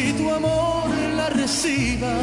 si 0.00 0.12
tu 0.14 0.30
amor 0.30 0.88
la 1.16 1.28
reciba, 1.30 2.14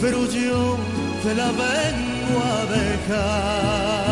pero 0.00 0.18
yo 0.26 0.76
te 1.22 1.34
la 1.34 1.48
vengo 1.64 2.36
a 2.54 2.58
dejar. 2.76 4.08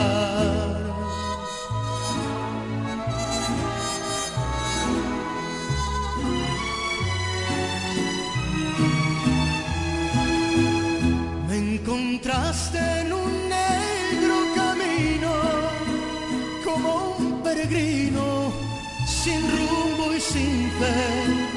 Me 11.48 11.56
encontraste 11.56 12.78
en 13.00 13.12
un 13.12 13.32
negro 13.58 14.36
camino, 14.60 15.32
como 16.66 16.90
un 17.18 17.42
peregrino, 17.42 18.24
sin 19.22 19.40
rumbo 19.56 20.04
y 20.14 20.20
sin 20.20 20.70
fe. 20.78 21.55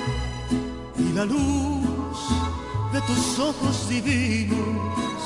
La 1.19 1.25
luz 1.25 2.17
de 2.93 3.01
tus 3.01 3.39
ojos 3.39 3.89
divinos 3.89 5.21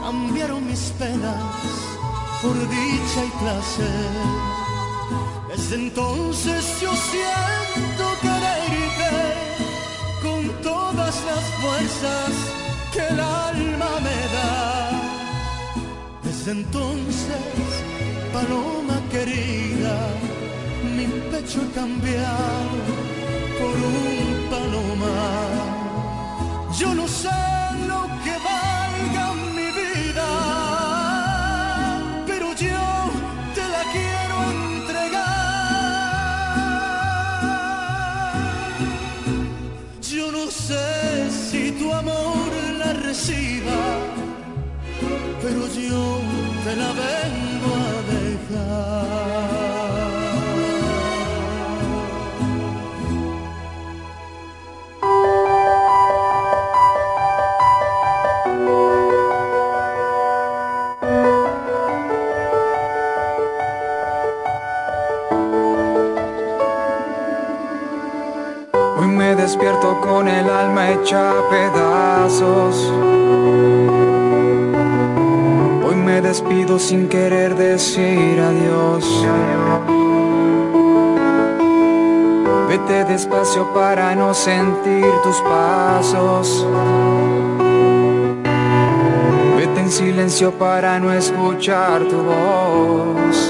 cambiaron 0.00 0.64
mis 0.64 0.92
penas 0.96 1.42
por 2.40 2.54
dicha 2.54 3.24
y 3.26 3.30
placer. 3.42 4.10
Desde 5.48 5.74
entonces 5.74 6.64
yo 6.80 6.92
siento 7.10 8.04
quererte 8.22 9.10
con 10.22 10.62
todas 10.62 11.16
las 11.24 11.44
fuerzas 11.62 12.30
que 12.92 13.00
el 13.00 13.18
alma 13.18 13.90
me 14.06 14.20
da. 14.36 14.90
Desde 16.22 16.52
entonces, 16.52 17.42
paloma 18.32 19.00
querida, 19.10 19.98
mi 20.96 21.06
pecho 21.32 21.60
cambiado 21.74 23.17
por 23.58 23.76
un 23.76 24.48
palomar. 24.50 25.50
Yo 26.78 26.94
no 26.94 27.06
sé 27.08 27.38
lo 27.90 28.02
que 28.24 28.34
valga 28.50 29.24
mi 29.56 29.68
vida, 29.80 30.28
pero 32.26 32.46
yo 32.54 32.86
te 33.56 33.64
la 33.74 33.82
quiero 33.94 34.36
entregar. 34.56 35.28
Yo 40.14 40.26
no 40.32 40.44
sé 40.50 41.30
si 41.30 41.72
tu 41.72 41.92
amor 41.92 42.48
la 42.78 42.92
reciba, 42.92 43.78
pero 45.42 45.60
yo 45.90 46.20
te 46.64 46.72
la 46.76 46.90
vengo 47.02 47.70
a 47.86 47.92
dejar. 48.12 49.57
Despierto 69.58 70.00
con 70.00 70.28
el 70.28 70.48
alma 70.48 70.92
hecha 70.92 71.32
pedazos. 71.50 72.92
Hoy 75.84 75.96
me 75.96 76.20
despido 76.20 76.78
sin 76.78 77.08
querer 77.08 77.56
decir 77.56 78.38
adiós. 78.38 79.04
Vete 82.68 83.04
despacio 83.04 83.66
para 83.74 84.14
no 84.14 84.32
sentir 84.32 85.12
tus 85.24 85.40
pasos. 85.40 86.64
Vete 89.56 89.80
en 89.80 89.90
silencio 89.90 90.52
para 90.52 91.00
no 91.00 91.12
escuchar 91.12 92.04
tu 92.04 92.22
voz. 92.22 93.47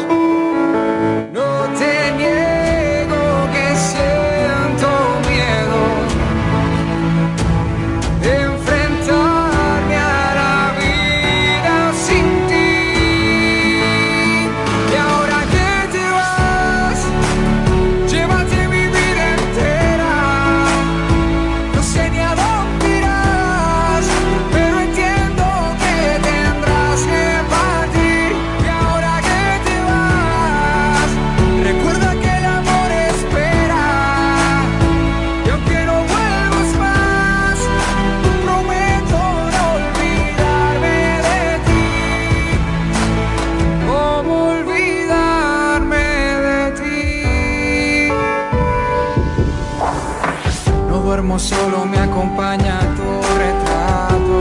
Duermo 51.08 51.38
solo, 51.38 51.86
me 51.86 51.98
acompaña 51.98 52.80
tu 52.98 53.10
retrato. 53.42 54.38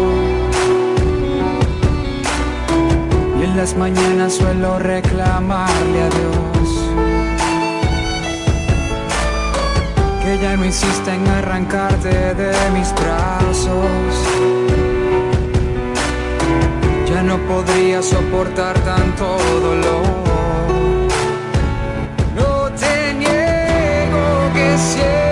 Y 3.39 3.43
en 3.45 3.55
las 3.55 3.77
mañanas 3.77 4.33
suelo 4.33 4.77
reclamarle 4.77 6.01
a 6.01 6.09
Dios 6.17 6.67
que 10.21 10.37
ya 10.39 10.57
no 10.57 10.65
insista 10.65 11.15
en 11.15 11.25
arrancarte 11.39 12.33
de 12.33 12.53
mis 12.73 12.93
brazos. 13.01 14.11
Ya 17.09 17.23
no 17.23 17.37
podría 17.47 18.01
soportar 18.01 18.77
tanto 18.79 19.37
dolor. 19.67 20.03
No 22.35 22.69
te 22.81 23.13
niego 23.13 24.25
que 24.53 24.77
siento 24.77 25.26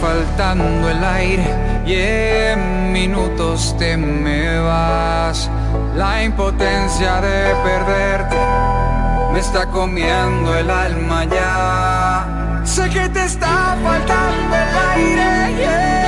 faltando 0.00 0.88
el 0.88 1.04
aire 1.04 1.82
y 1.86 1.94
en 1.94 2.92
minutos 2.92 3.76
te 3.78 3.96
me 3.96 4.58
vas. 4.60 5.50
La 5.94 6.22
impotencia 6.22 7.20
de 7.20 7.54
perderte 7.64 8.36
me 9.32 9.40
está 9.40 9.66
comiendo 9.66 10.56
el 10.56 10.70
alma 10.70 11.24
ya. 11.24 12.62
Sé 12.64 12.88
que 12.90 13.08
te 13.08 13.24
está 13.24 13.76
faltando 13.82 14.56
el 14.56 14.76
aire 14.94 16.07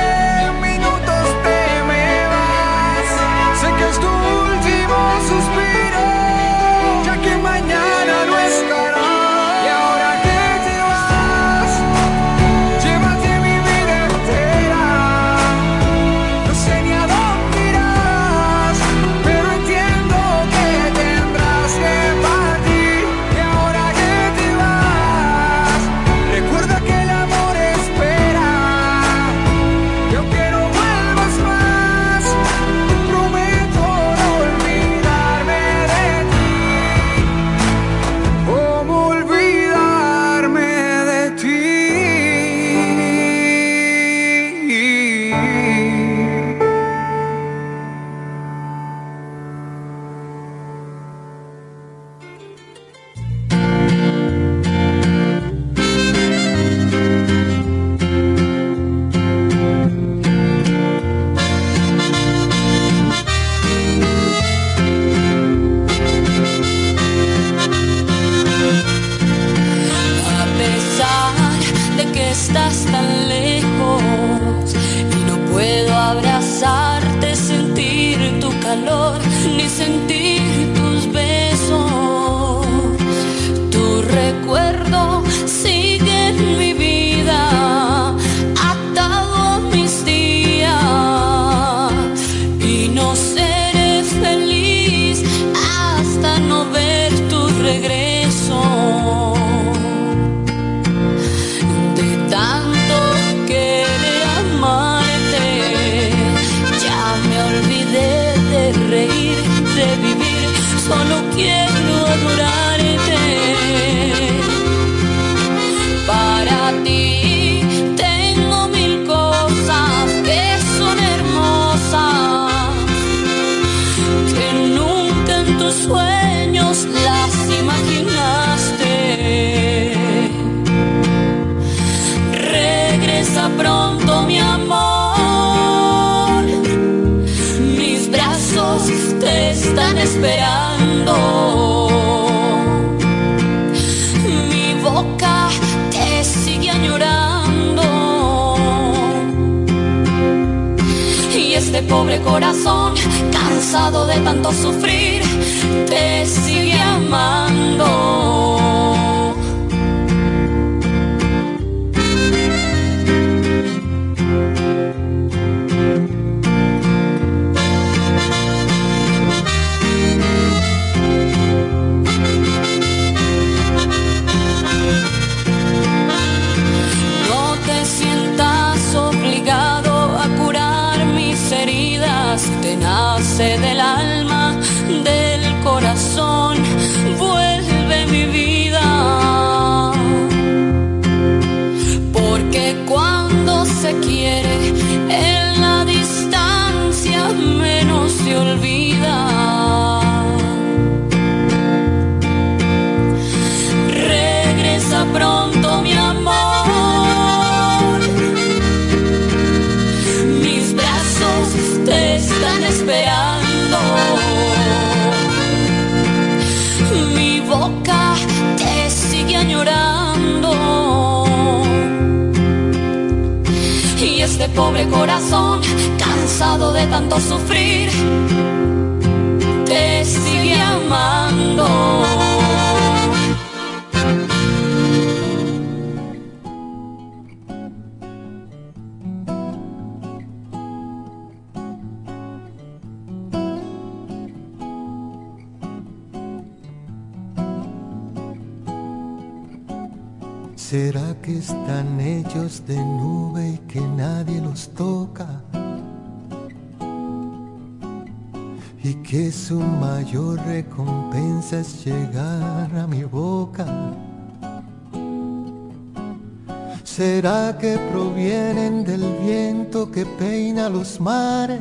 que 269.91 270.05
peina 270.05 270.69
los 270.69 270.99
mares? 270.99 271.59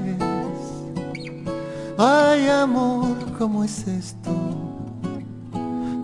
Ay 1.98 2.48
amor, 2.48 3.16
¿cómo 3.38 3.64
es 3.64 3.86
esto? 3.86 4.30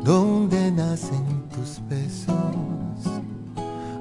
¿Dónde 0.02 0.70
nacen 0.70 1.24
tus 1.54 1.80
besos? 1.88 2.34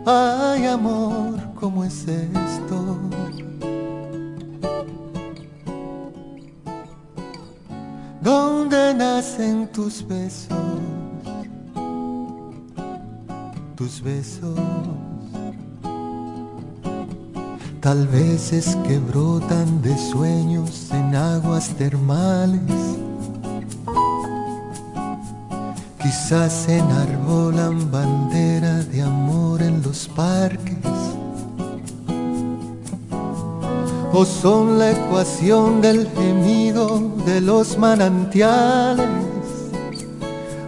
Ay 0.05 0.65
amor, 0.65 1.39
¿cómo 1.59 1.83
es 1.83 2.07
esto? 2.07 2.99
¿Dónde 8.21 8.93
nacen 8.93 9.67
tus 9.71 10.05
besos? 10.05 10.57
Tus 13.75 14.01
besos. 14.01 14.59
Tal 17.85 18.07
vez 18.07 18.51
es 18.51 18.75
que 18.87 18.97
brotan 18.97 19.83
de 19.83 19.95
sueños 19.95 20.89
en 20.91 21.13
aguas 21.13 21.69
termales 21.77 22.59
Quizás 26.01 26.67
enarbolan 26.67 27.91
bandera 27.91 28.81
de 28.85 29.03
amor 29.03 29.61
en 29.61 29.83
los 29.83 30.07
parques. 30.07 30.97
O 34.11 34.25
son 34.25 34.79
la 34.79 34.89
ecuación 34.89 35.79
del 35.79 36.07
gemido 36.09 36.99
de 37.27 37.39
los 37.39 37.77
manantiales. 37.77 39.05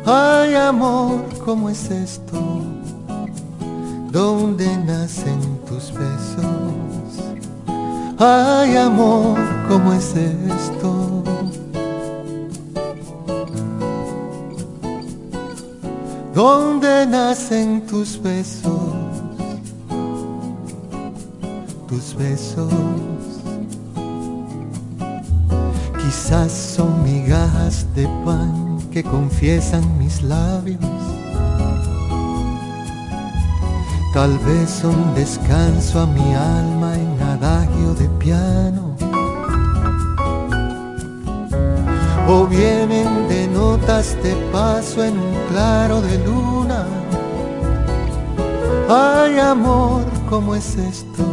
Ay 0.05 0.53
amor, 0.53 1.23
¿cómo 1.43 1.67
es 1.71 1.89
esto? 1.89 2.39
¿Dónde 4.11 4.67
nacen? 4.85 5.56
Ay 8.19 8.75
amor, 8.75 9.37
¿cómo 9.69 9.93
es 9.93 10.15
esto? 10.15 11.23
¿Dónde 16.33 17.05
nacen 17.05 17.85
tus 17.85 18.19
besos? 18.19 18.73
Tus 21.87 22.15
besos. 22.15 22.73
Quizás 26.01 26.51
son 26.51 27.03
migajas 27.03 27.85
de 27.93 28.07
pan 28.25 28.79
que 28.91 29.03
confiesan 29.03 29.95
mis 29.99 30.23
labios. 30.23 30.79
Tal 34.11 34.35
vez 34.39 34.71
son 34.71 35.13
descanso 35.13 35.99
a 35.99 36.07
mi 36.07 36.33
alma 36.33 36.95
en 36.95 37.16
adagio 37.37 37.93
de 37.93 38.07
piano. 38.17 38.95
O 42.27 42.45
vienen 42.45 43.27
de 43.29 43.47
notas 43.47 44.15
de 44.23 44.35
paso 44.51 45.03
en 45.03 45.17
un 45.17 45.35
claro 45.49 46.01
de 46.01 46.17
luna. 46.25 46.85
Ay 48.89 49.39
amor, 49.39 50.03
¿cómo 50.29 50.55
es 50.55 50.75
esto? 50.77 51.23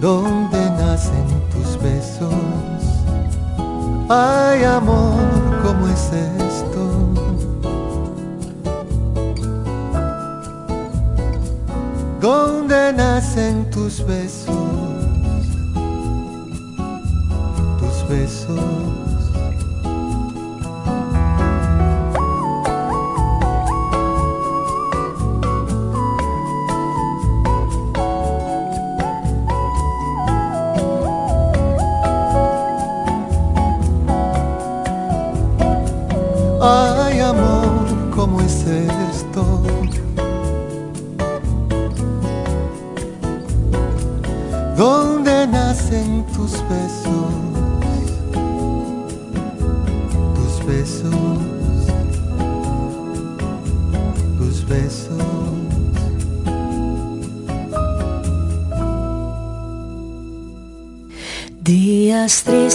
¿Dónde 0.00 0.60
nacen 0.82 1.26
tus 1.52 1.80
besos? 1.82 2.34
Ay 4.08 4.64
amor, 4.64 5.18
¿cómo 5.64 5.88
es 5.88 6.04
esto? 6.12 6.73
¿Dónde 12.24 12.90
nacen 12.94 13.68
tus 13.68 14.02
besos? 14.06 14.48
Tus 17.78 18.08
besos. 18.08 18.73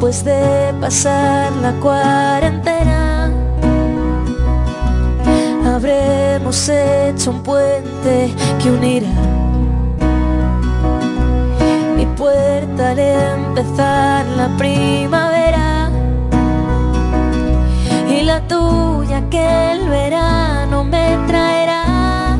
Después 0.00 0.24
de 0.24 0.72
pasar 0.80 1.52
la 1.56 1.72
cuarentena, 1.72 3.30
habremos 5.66 6.70
hecho 6.70 7.32
un 7.32 7.42
puente 7.42 8.34
que 8.62 8.70
unirá 8.70 9.12
mi 11.98 12.06
puerta 12.16 12.92
al 12.92 12.98
empezar 12.98 14.24
la 14.38 14.48
primavera 14.56 15.90
y 18.08 18.22
la 18.22 18.40
tuya 18.48 19.28
que 19.28 19.72
el 19.72 19.86
verano 19.86 20.82
me 20.82 21.18
traerá. 21.26 22.38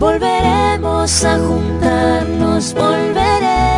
Volveremos 0.00 1.24
a 1.24 1.38
juntarnos, 1.38 2.74
volveremos 2.74 3.77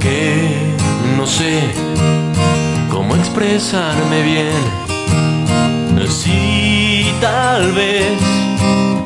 Que 0.00 0.74
no 1.16 1.26
sé 1.26 1.60
cómo 2.90 3.14
expresarme 3.16 4.22
bien. 4.22 4.62
Si 6.08 7.12
tal 7.20 7.72
vez 7.72 8.18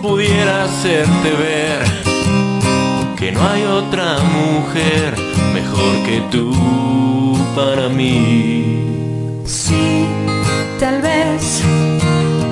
pudiera 0.03 0.65
hacerte 0.65 1.31
ver 1.33 1.85
que 3.17 3.33
no 3.33 3.41
hay 3.49 3.65
otra 3.65 4.19
mujer 4.23 5.15
mejor 5.53 5.67
mejor 5.77 5.93
que 6.07 6.21
tú 6.31 6.53
para 7.57 7.89
mí. 7.89 9.43
Sí, 9.45 10.07
tal 10.79 11.03
vez 11.03 11.63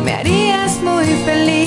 me 0.05 0.13
harías 0.13 0.83
muy 0.83 1.07
feliz. 1.25 1.64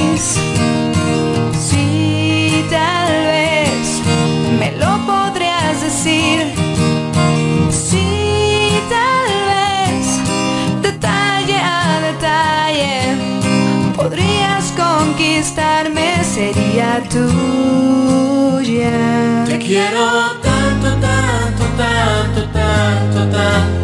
Sería 16.38 17.02
tuya. 17.10 18.92
Te 19.48 19.58
quiero 19.58 20.06
tanto, 20.44 20.90
tanto, 21.06 21.64
tanto, 21.82 22.42
tanto, 22.54 23.20
tanto, 23.36 23.77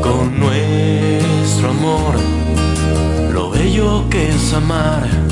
con 0.00 0.40
nuestro 0.40 1.68
amor 1.68 2.14
lo 3.34 3.50
bello 3.50 4.08
que 4.08 4.30
es 4.30 4.54
amar. 4.54 5.29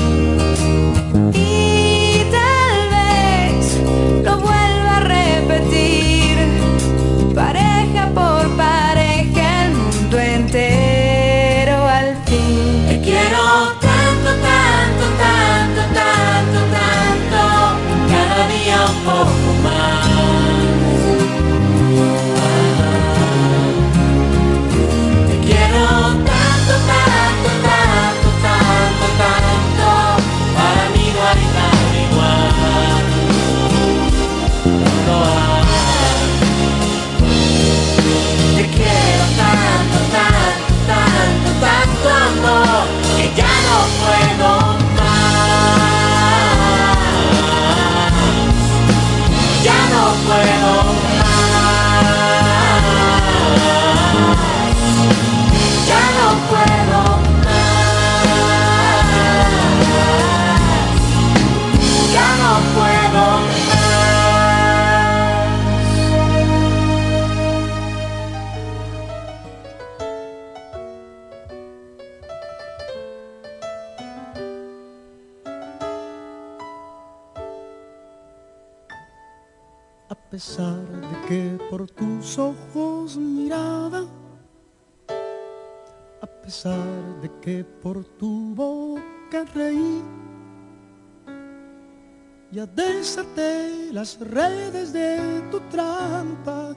Ya 92.51 92.65
desaté 92.65 93.91
las 93.93 94.19
redes 94.19 94.91
de 94.91 95.41
tu 95.51 95.59
trampa 95.71 96.73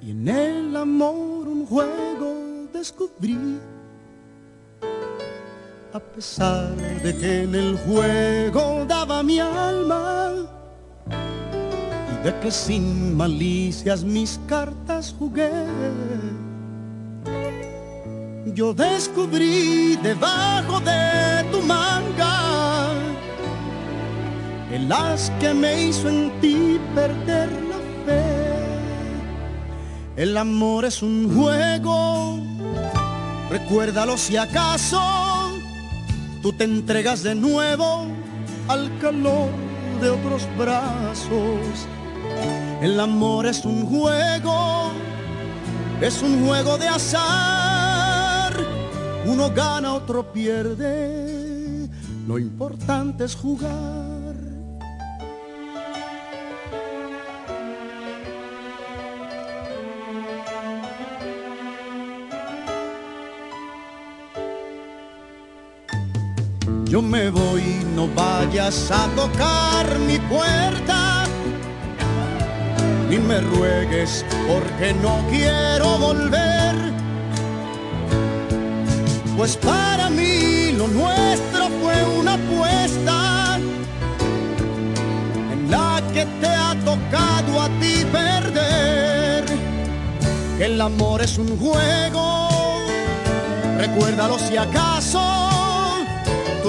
y 0.00 0.12
en 0.12 0.28
el 0.28 0.76
amor 0.76 1.48
un 1.48 1.66
juego 1.66 2.68
descubrí. 2.72 3.58
A 5.92 5.98
pesar 5.98 6.76
de 7.02 7.16
que 7.16 7.42
en 7.42 7.54
el 7.54 7.76
juego 7.78 8.84
daba 8.86 9.22
mi 9.22 9.40
alma, 9.40 10.32
y 11.10 12.24
de 12.24 12.38
que 12.40 12.50
sin 12.50 13.16
malicias 13.16 14.04
mis 14.04 14.38
cartas 14.46 15.14
jugué. 15.18 15.50
Yo 18.54 18.72
descubrí 18.72 19.96
debajo 19.96 20.80
de 20.80 21.44
tu 21.50 21.60
manga 21.62 22.38
el 24.70 24.92
as 24.92 25.30
que 25.40 25.54
me 25.54 25.86
hizo 25.86 26.08
en 26.08 26.30
ti 26.40 26.78
perder 26.94 27.50
la 27.70 27.78
fe. 28.04 28.48
El 30.16 30.36
amor 30.36 30.84
es 30.84 31.02
un 31.02 31.32
juego, 31.34 32.40
recuérdalo 33.50 34.16
si 34.18 34.36
acaso 34.36 35.00
tú 36.42 36.52
te 36.52 36.64
entregas 36.64 37.22
de 37.22 37.34
nuevo 37.34 38.06
al 38.68 38.90
calor 38.98 39.48
de 40.00 40.10
otros 40.10 40.46
brazos. 40.56 41.86
El 42.82 42.98
amor 43.00 43.46
es 43.46 43.64
un 43.64 43.86
juego, 43.86 44.90
es 46.00 46.22
un 46.22 46.46
juego 46.46 46.78
de 46.78 46.88
azar. 46.88 48.52
Uno 49.26 49.50
gana, 49.50 49.94
otro 49.94 50.32
pierde. 50.32 51.88
Lo 52.26 52.38
importante 52.38 53.24
es 53.24 53.34
jugar. 53.34 54.17
Yo 66.88 67.02
me 67.02 67.28
voy, 67.28 67.84
no 67.94 68.08
vayas 68.08 68.90
a 68.90 69.06
tocar 69.14 69.98
mi 70.06 70.18
puerta, 70.20 71.26
ni 73.10 73.18
me 73.18 73.42
ruegues 73.42 74.24
porque 74.48 74.94
no 74.94 75.22
quiero 75.28 75.98
volver. 75.98 76.74
Pues 79.36 79.54
para 79.58 80.08
mí 80.08 80.72
lo 80.72 80.88
nuestro 80.88 81.68
fue 81.82 82.18
una 82.18 82.34
apuesta 82.34 83.58
en 85.52 85.70
la 85.70 86.02
que 86.14 86.24
te 86.40 86.46
ha 86.46 86.74
tocado 86.86 87.60
a 87.60 87.68
ti 87.80 88.02
perder. 88.10 89.44
El 90.58 90.80
amor 90.80 91.20
es 91.20 91.36
un 91.36 91.54
juego, 91.58 92.48
recuérdalo 93.76 94.38
si 94.38 94.56
acaso 94.56 95.37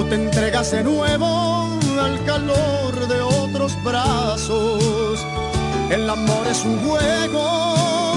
tú 0.00 0.08
te 0.08 0.14
entregas 0.14 0.70
de 0.70 0.82
nuevo 0.82 1.78
al 2.00 2.24
calor 2.24 3.08
de 3.08 3.20
otros 3.20 3.72
brazos. 3.84 5.26
El 5.90 6.08
amor 6.08 6.46
es 6.48 6.64
un 6.64 6.78
juego, 6.86 8.14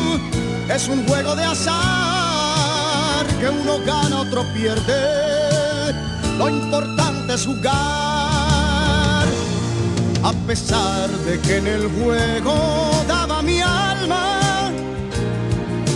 es 0.74 0.88
un 0.88 1.06
juego 1.06 1.36
de 1.36 1.44
azar 1.44 3.26
que 3.40 3.50
uno 3.50 3.80
gana, 3.86 4.22
otro 4.22 4.46
pierde. 4.54 5.94
Lo 6.38 6.48
importante 6.48 7.34
es 7.34 7.46
jugar. 7.46 7.74
a 10.24 10.34
pesar 10.48 11.10
de 11.26 11.38
que 11.42 11.58
en 11.58 11.68
el 11.68 11.90
juego 11.98 12.56
daba 13.10 13.42
mi 13.42 13.60
alma 13.60 14.72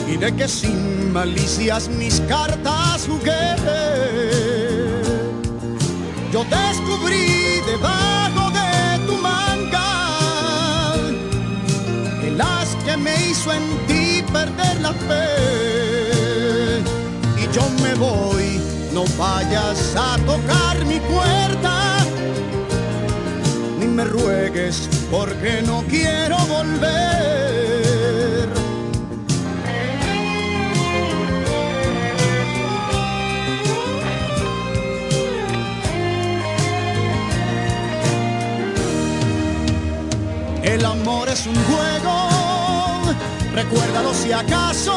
y 0.06 0.18
de 0.18 0.36
que 0.36 0.48
sin 0.50 1.14
malicias 1.14 1.88
mis 1.88 2.20
cartas 2.22 3.08
jugué. 3.08 4.57
Yo 6.38 6.44
descubrí 6.44 7.62
debajo 7.66 8.52
de 8.52 9.00
tu 9.08 9.14
manga 9.18 10.94
el 12.24 12.40
as 12.40 12.76
que 12.86 12.96
me 12.96 13.16
hizo 13.26 13.52
en 13.52 13.64
ti 13.88 14.24
perder 14.32 14.80
la 14.82 14.94
fe. 15.08 16.84
Y 17.42 17.52
yo 17.52 17.64
me 17.82 17.96
voy, 17.96 18.62
no 18.94 19.06
vayas 19.18 19.96
a 19.96 20.20
tocar 20.28 20.86
mi 20.86 21.00
puerta, 21.00 22.06
ni 23.80 23.88
me 23.88 24.04
ruegues 24.04 24.88
porque 25.10 25.64
no 25.66 25.84
quiero 25.90 26.38
volver. 26.46 27.47
El 40.68 40.86
amor 40.86 41.30
es 41.30 41.48
un 41.48 41.56
juego, 41.56 42.28
recuérdalo 43.54 44.14
si 44.14 44.34
acaso 44.34 44.94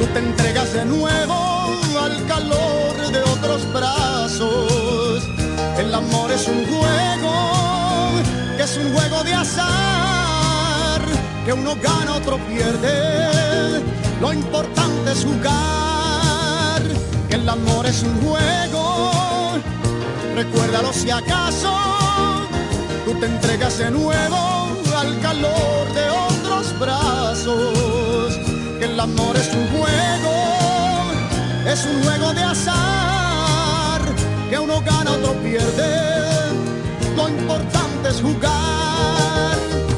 tú 0.00 0.06
te 0.14 0.18
entregas 0.18 0.72
de 0.72 0.86
nuevo 0.86 1.78
al 2.02 2.26
calor 2.26 3.12
de 3.12 3.20
otros 3.20 3.70
brazos. 3.70 5.28
El 5.76 5.94
amor 5.94 6.32
es 6.32 6.48
un 6.48 6.64
juego, 6.64 7.34
que 8.56 8.62
es 8.62 8.76
un 8.78 8.94
juego 8.94 9.22
de 9.24 9.34
azar, 9.34 11.02
que 11.44 11.52
uno 11.52 11.76
gana, 11.76 12.14
otro 12.14 12.38
pierde. 12.48 13.82
Lo 14.22 14.32
importante 14.32 15.12
es 15.12 15.22
jugar, 15.22 16.80
que 17.28 17.34
el 17.34 17.46
amor 17.46 17.84
es 17.84 18.02
un 18.02 18.18
juego, 18.22 19.10
recuérdalo 20.34 20.94
si 20.94 21.10
acaso 21.10 21.89
tú 23.10 23.18
te 23.18 23.26
entregas 23.26 23.78
de 23.78 23.90
nuevo 23.90 24.36
al 24.96 25.20
calor 25.20 25.92
de 25.94 26.10
otros 26.10 26.78
brazos. 26.78 28.38
Que 28.78 28.84
el 28.84 28.98
amor 28.98 29.36
es 29.36 29.52
un 29.52 29.66
juego, 29.68 30.34
es 31.66 31.84
un 31.84 32.02
juego 32.02 32.32
de 32.34 32.42
azar, 32.42 34.00
que 34.48 34.58
uno 34.58 34.80
gana, 34.82 35.12
otro 35.12 35.32
pierde. 35.42 35.92
Lo 37.16 37.28
importante 37.28 38.08
es 38.08 38.20
jugar. 38.20 39.89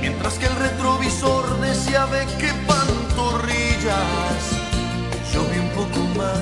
Mientras 0.00 0.34
que 0.38 0.46
el 0.46 0.56
retrovisor 0.56 1.60
decía 1.60 2.06
ve 2.06 2.26
qué 2.38 2.52
pantorrillas, 2.66 4.40
yo 5.32 5.44
vi 5.44 5.58
un 5.58 5.70
poco 5.70 6.00
más. 6.16 6.38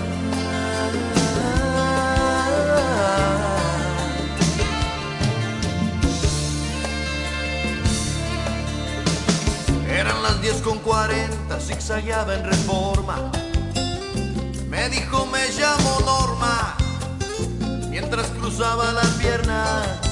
Eran 9.88 10.22
las 10.22 10.40
10 10.42 10.62
con 10.62 10.78
40, 10.78 11.60
zigzagueaba 11.60 12.34
en 12.34 12.44
reforma. 12.44 13.30
Me 14.68 14.88
dijo 14.90 15.26
me 15.26 15.48
llamo 15.50 16.00
Norma, 16.04 16.76
mientras 17.90 18.26
cruzaba 18.28 18.92
la 18.92 19.02
pierna. 19.18 20.05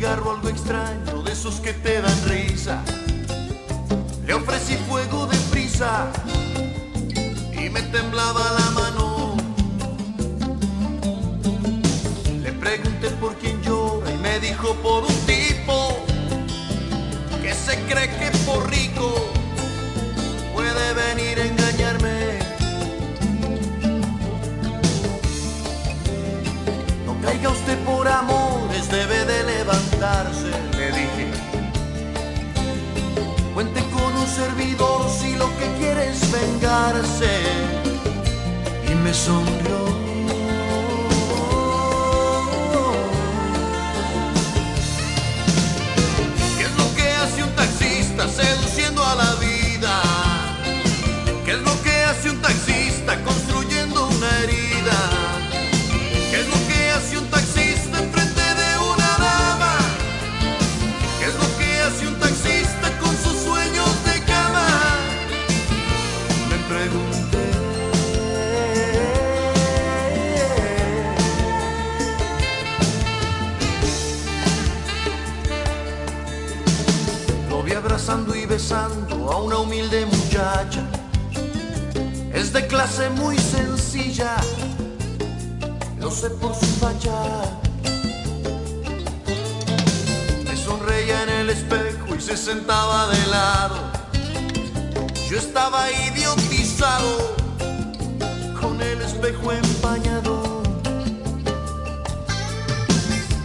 Cigarro 0.00 0.30
algo 0.30 0.48
extraño, 0.48 1.22
de 1.22 1.32
esos 1.32 1.60
que 1.60 1.74
te 1.74 2.00
dan 2.00 2.24
risa. 2.26 2.82
Le 4.24 4.32
ofrecí 4.32 4.76
fuego 4.88 5.26
de 5.26 5.36
prisa 5.50 6.10
y 7.52 7.68
me 7.68 7.82
temblaba 7.82 8.40
la 8.58 8.70
mano. 8.70 8.89
Es 36.70 37.20
vengarse. 37.20 37.40
Y 38.88 38.94
me 39.02 39.12
sonrió. 39.12 39.59
Sentaba 92.70 93.08
de 93.08 93.26
lado. 93.26 93.76
Yo 95.28 95.38
estaba 95.38 95.90
idiotizado 95.90 97.34
con 98.60 98.80
el 98.80 99.00
espejo 99.02 99.50
empañado. 99.50 100.62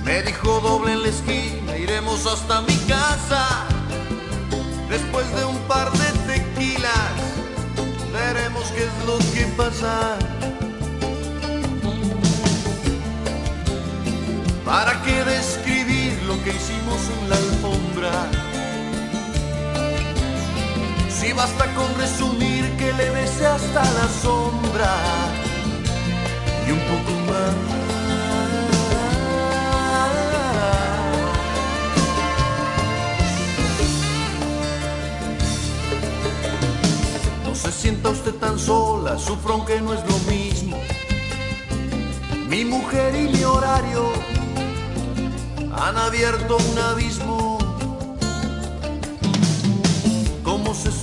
Me 0.04 0.22
dijo 0.22 0.60
doble 0.60 0.94
en 0.94 1.02
la 1.02 1.08
esquina, 1.08 1.76
iremos 1.76 2.28
hasta 2.28 2.62
mi 2.62 2.78
casa. 2.88 3.66
Después 4.90 5.26
de 5.36 5.44
un 5.46 5.58
par 5.68 5.92
de 5.92 6.10
tequilas, 6.32 7.16
veremos 8.14 8.66
qué 8.76 8.84
es 8.84 9.06
lo 9.08 9.18
que 9.34 9.46
pasa. 9.58 10.20
¿Para 14.64 15.02
qué 15.02 15.24
describir 15.24 16.14
lo 16.28 16.36
que 16.44 16.52
hicimos 16.52 17.02
en 17.10 17.30
la 17.30 17.36
alfombra? 17.38 18.45
Si 21.26 21.34
basta 21.34 21.66
con 21.74 21.92
resumir 21.96 22.70
que 22.78 22.94
le 22.94 23.10
besé 23.10 23.48
hasta 23.48 23.82
la 23.84 24.08
sombra 24.22 24.96
y 26.68 26.72
un 26.72 26.80
poco 26.82 27.12
más. 27.28 27.56
No 37.44 37.56
se 37.56 37.72
sienta 37.72 38.10
usted 38.10 38.36
tan 38.36 38.60
sola, 38.60 39.18
sufro 39.18 39.56
aunque 39.56 39.82
no 39.82 39.96
es 39.96 40.02
lo 40.02 40.20
mismo. 40.32 40.78
Mi 42.48 42.66
mujer 42.66 43.16
y 43.16 43.30
mi 43.30 43.44
horario 43.44 44.12
han 45.76 45.98
abierto 45.98 46.58
un 46.58 46.78
abismo. 46.78 47.55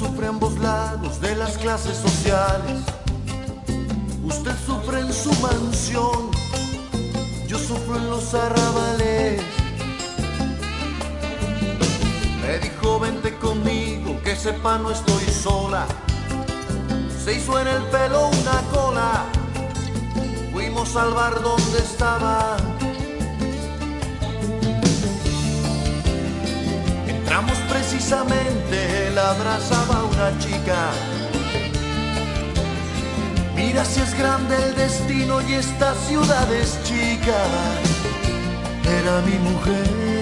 Sufre 0.02 0.26
ambos 0.26 0.58
lados 0.58 1.20
de 1.20 1.36
las 1.36 1.56
clases 1.58 1.96
sociales. 1.96 2.80
Usted 4.24 4.54
sufre 4.66 5.00
en 5.00 5.12
su 5.12 5.32
mansión, 5.40 6.30
yo 7.46 7.58
sufro 7.58 7.96
en 7.96 8.10
los 8.10 8.34
arrabales. 8.34 9.40
Me 12.42 12.58
dijo 12.58 12.98
vente 12.98 13.36
conmigo, 13.38 14.20
que 14.24 14.34
sepa 14.34 14.78
no 14.78 14.90
estoy 14.90 15.24
sola. 15.24 15.86
Se 17.24 17.34
hizo 17.34 17.58
en 17.60 17.68
el 17.68 17.82
pelo 17.84 18.28
una 18.28 18.58
cola, 18.72 19.24
fuimos 20.52 20.96
al 20.96 21.12
bar 21.14 21.40
donde 21.40 21.78
estaba. 21.78 22.56
Entramos 27.32 27.58
precisamente, 27.60 29.10
la 29.14 29.30
abrazaba 29.30 30.04
una 30.04 30.38
chica. 30.38 30.90
Mira 33.56 33.86
si 33.86 34.02
es 34.02 34.12
grande 34.18 34.54
el 34.62 34.74
destino 34.74 35.40
y 35.40 35.54
esta 35.54 35.94
ciudad 35.94 36.52
es 36.52 36.78
chica. 36.84 37.38
Era 38.84 39.22
mi 39.22 39.38
mujer. 39.38 40.21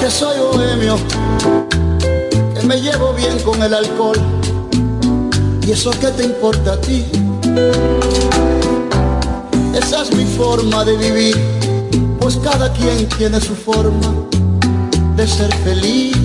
Que 0.00 0.10
soy 0.10 0.38
bohemio, 0.40 0.96
que 2.54 2.66
me 2.66 2.80
llevo 2.80 3.12
bien 3.12 3.38
con 3.44 3.62
el 3.62 3.72
alcohol. 3.74 4.18
¿Y 5.64 5.70
eso 5.70 5.92
qué 6.00 6.08
te 6.08 6.24
importa 6.24 6.72
a 6.72 6.80
ti? 6.80 7.06
Mi 10.16 10.24
forma 10.24 10.84
de 10.84 10.96
vivir, 10.96 11.36
pues 12.20 12.36
cada 12.38 12.72
quien 12.72 13.08
tiene 13.18 13.40
su 13.40 13.54
forma 13.54 14.14
de 15.16 15.26
ser 15.26 15.54
feliz. 15.64 16.16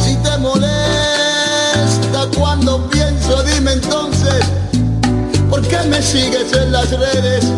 Si 0.00 0.16
te 0.16 0.38
molesta 0.38 2.28
cuando 2.36 2.88
pienso, 2.88 3.42
dime 3.42 3.72
entonces, 3.72 4.44
¿por 5.50 5.62
qué 5.62 5.78
me 5.88 6.00
sigues 6.02 6.52
en 6.52 6.72
las 6.72 6.90
redes 6.90 7.51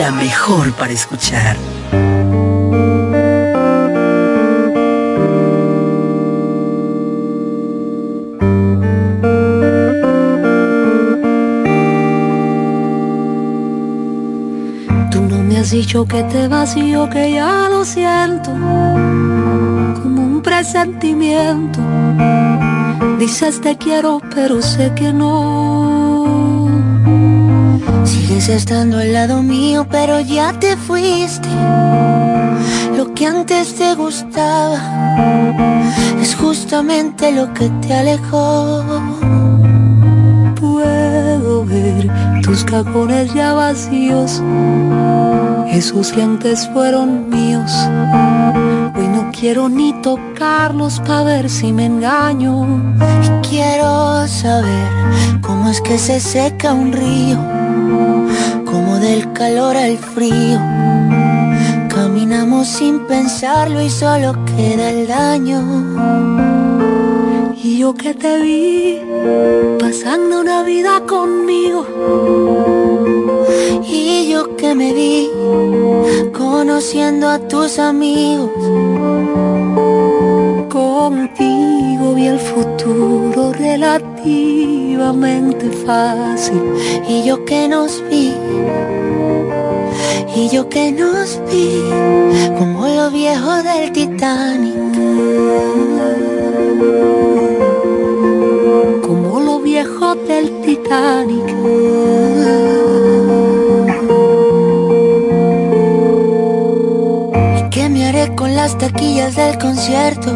La 0.00 0.10
mejor 0.12 0.72
para 0.72 0.94
escuchar. 0.94 1.58
Tú 15.10 15.20
no 15.20 15.42
me 15.42 15.58
has 15.58 15.70
dicho 15.70 16.06
que 16.06 16.22
te 16.22 16.48
vacío, 16.48 17.10
que 17.10 17.32
ya 17.32 17.68
lo 17.68 17.84
siento, 17.84 18.52
como 18.52 20.22
un 20.22 20.40
presentimiento. 20.42 21.80
Dices 23.18 23.60
te 23.60 23.76
quiero, 23.76 24.22
pero 24.34 24.62
sé 24.62 24.94
que 24.94 25.12
no. 25.12 25.79
Estando 28.48 28.98
al 28.98 29.12
lado 29.12 29.42
mío, 29.42 29.86
pero 29.88 30.18
ya 30.18 30.52
te 30.52 30.76
fuiste. 30.76 31.48
Lo 32.96 33.14
que 33.14 33.26
antes 33.26 33.74
te 33.76 33.94
gustaba 33.94 34.80
es 36.20 36.34
justamente 36.34 37.30
lo 37.32 37.52
que 37.54 37.68
te 37.80 37.94
alejó. 37.94 38.82
Puedo 40.58 41.64
ver 41.64 42.10
tus 42.42 42.64
cajones 42.64 43.32
ya 43.34 43.52
vacíos, 43.52 44.42
esos 45.70 46.10
que 46.10 46.22
antes 46.22 46.68
fueron 46.72 47.30
míos. 47.30 47.72
Hoy 48.96 49.06
no 49.06 49.30
quiero 49.38 49.68
ni 49.68 49.92
tocarlos 50.02 50.98
para 51.00 51.22
ver 51.22 51.50
si 51.50 51.72
me 51.72 51.86
engaño. 51.86 52.66
Y 53.22 53.48
quiero 53.48 54.26
saber 54.26 54.88
cómo 55.40 55.68
es 55.68 55.80
que 55.80 55.98
se 55.98 56.18
seca 56.18 56.72
un 56.72 56.92
río, 56.92 57.38
calor 59.40 59.74
al 59.74 59.96
frío. 59.96 60.60
Caminamos 61.88 62.68
sin 62.68 63.06
pensarlo 63.06 63.80
y 63.80 63.88
solo 63.88 64.34
queda 64.44 64.90
el 64.90 65.06
daño. 65.06 65.62
Y 67.62 67.78
yo 67.78 67.94
que 67.94 68.12
te 68.12 68.38
vi 68.42 69.00
pasando 69.78 70.42
una 70.42 70.62
vida 70.62 71.00
conmigo. 71.06 71.86
Y 73.88 74.30
yo 74.30 74.56
que 74.56 74.74
me 74.74 74.92
vi 74.92 75.30
conociendo 76.36 77.30
a 77.30 77.38
tus 77.38 77.78
amigos. 77.78 78.50
Contigo 80.68 82.14
vi 82.14 82.26
el 82.26 82.38
futuro 82.38 83.54
relativamente 83.54 85.70
fácil. 85.86 86.60
Y 87.08 87.24
yo 87.24 87.42
que 87.46 87.68
nos 87.68 88.04
vi, 88.10 88.34
yo 90.48 90.68
que 90.68 90.90
nos 90.92 91.40
vi, 91.50 91.82
como 92.56 92.86
los 92.86 93.12
viejos 93.12 93.62
del 93.62 93.92
Titanic. 93.92 94.74
Como 99.06 99.40
los 99.40 99.62
viejos 99.62 100.16
del 100.26 100.60
Titanic. 100.62 101.46
¿Y 107.58 107.70
qué 107.70 107.88
me 107.88 108.06
haré 108.06 108.34
con 108.34 108.56
las 108.56 108.78
taquillas 108.78 109.36
del 109.36 109.58
concierto? 109.58 110.30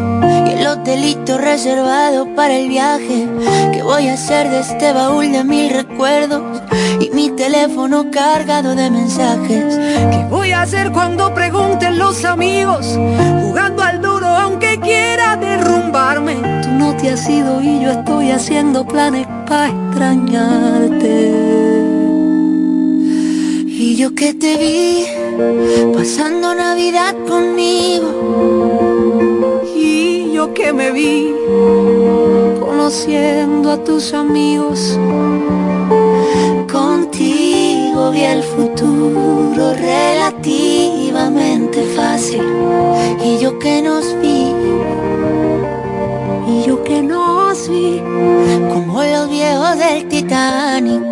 Y 0.47 0.51
el 0.51 0.67
hotelito 0.67 1.37
reservado 1.37 2.27
para 2.35 2.55
el 2.57 2.69
viaje. 2.69 3.27
¿Qué 3.73 3.81
voy 3.81 4.07
a 4.09 4.13
hacer 4.13 4.49
de 4.49 4.59
este 4.59 4.93
baúl 4.93 5.31
de 5.31 5.43
mil 5.43 5.69
recuerdos? 5.69 6.41
Teléfono 7.45 8.09
cargado 8.09 8.73
de 8.73 8.89
mensajes. 8.89 9.77
¿Qué 9.77 10.25
voy 10.31 10.51
a 10.51 10.63
hacer 10.63 10.91
cuando 10.91 11.31
pregunten 11.31 11.99
los 11.99 12.25
amigos? 12.25 12.97
Jugando 13.43 13.83
al 13.83 14.01
duro 14.01 14.25
aunque 14.25 14.79
quiera 14.79 15.35
derrumbarme. 15.35 16.37
Tú 16.63 16.71
no 16.71 16.97
te 16.97 17.11
has 17.11 17.29
ido 17.29 17.61
y 17.61 17.81
yo 17.81 17.91
estoy 17.91 18.31
haciendo 18.31 18.83
planes 18.83 19.27
para 19.47 19.67
extrañarte. 19.67 21.13
Y 23.67 23.95
yo 23.95 24.15
que 24.15 24.33
te 24.33 24.57
vi 24.57 25.05
pasando 25.93 26.55
Navidad 26.55 27.13
conmigo. 27.27 28.09
Y 29.75 30.31
yo 30.33 30.51
que 30.55 30.73
me 30.73 30.89
vi 30.89 31.31
conociendo 32.59 33.71
a 33.71 33.77
tus 33.83 34.15
amigos 34.15 34.97
vi 38.11 38.21
el 38.21 38.43
futuro 38.43 39.73
relativamente 39.73 41.83
fácil. 41.95 42.41
Y 43.23 43.37
yo 43.39 43.57
que 43.59 43.81
nos 43.81 44.05
vi 44.21 44.53
y 46.47 46.63
yo 46.65 46.83
que 46.83 47.01
nos 47.01 47.69
vi 47.69 48.01
como 48.73 49.03
los 49.03 49.29
viejos 49.29 49.77
del 49.77 50.07
Titanic. 50.07 51.03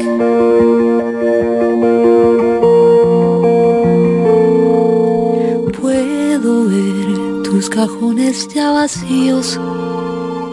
Puedo 5.81 6.67
ver 6.67 7.43
tus 7.43 7.69
cajones 7.69 8.47
ya 8.49 8.71
vacíos 8.71 9.59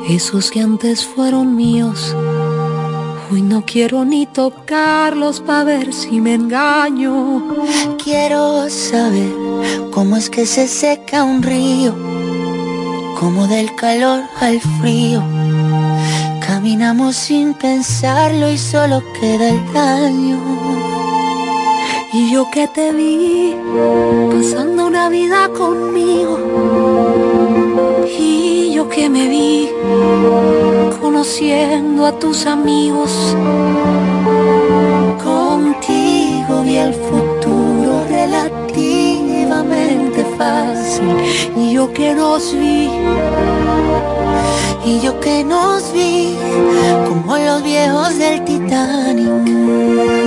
esos 0.08 0.50
que 0.50 0.60
antes 0.60 1.06
fueron 1.06 1.54
míos. 1.54 2.16
Hoy 3.32 3.42
no 3.42 3.64
quiero 3.64 4.04
ni 4.04 4.26
tocarlos 4.26 5.40
para 5.40 5.62
ver 5.62 5.92
si 5.92 6.20
me 6.20 6.34
engaño. 6.34 7.44
Quiero 8.02 8.68
saber 8.68 9.30
cómo 9.92 10.16
es 10.16 10.28
que 10.28 10.46
se 10.46 10.66
seca 10.66 11.22
un 11.22 11.40
río, 11.40 11.94
como 13.20 13.46
del 13.46 13.72
calor 13.76 14.22
al 14.40 14.60
frío. 14.80 15.22
Caminamos 16.44 17.14
sin 17.14 17.54
pensarlo 17.54 18.50
y 18.50 18.58
solo 18.58 19.00
queda 19.20 19.50
el 19.50 19.72
daño. 19.72 20.38
Y 22.12 22.32
yo 22.32 22.50
que 22.50 22.66
te 22.66 22.92
vi 22.92 23.54
pasando 24.32 24.88
una 24.88 25.08
vida 25.08 25.48
conmigo. 25.50 26.36
Y 28.18 28.72
yo 28.74 28.88
que 28.88 29.08
me 29.08 29.28
vi 29.28 29.68
conociendo 31.10 32.06
a 32.06 32.12
tus 32.12 32.46
amigos. 32.46 33.10
Contigo 35.24 36.62
vi 36.62 36.76
el 36.76 36.94
futuro 36.94 38.04
relativamente 38.08 40.24
fácil. 40.38 41.08
Y 41.56 41.72
yo 41.72 41.92
que 41.92 42.14
nos 42.14 42.52
vi, 42.52 42.88
y 44.84 45.00
yo 45.00 45.18
que 45.18 45.42
nos 45.42 45.92
vi, 45.92 46.36
como 47.08 47.36
los 47.36 47.64
viejos 47.64 48.16
del 48.16 48.44
Titanic. 48.44 50.19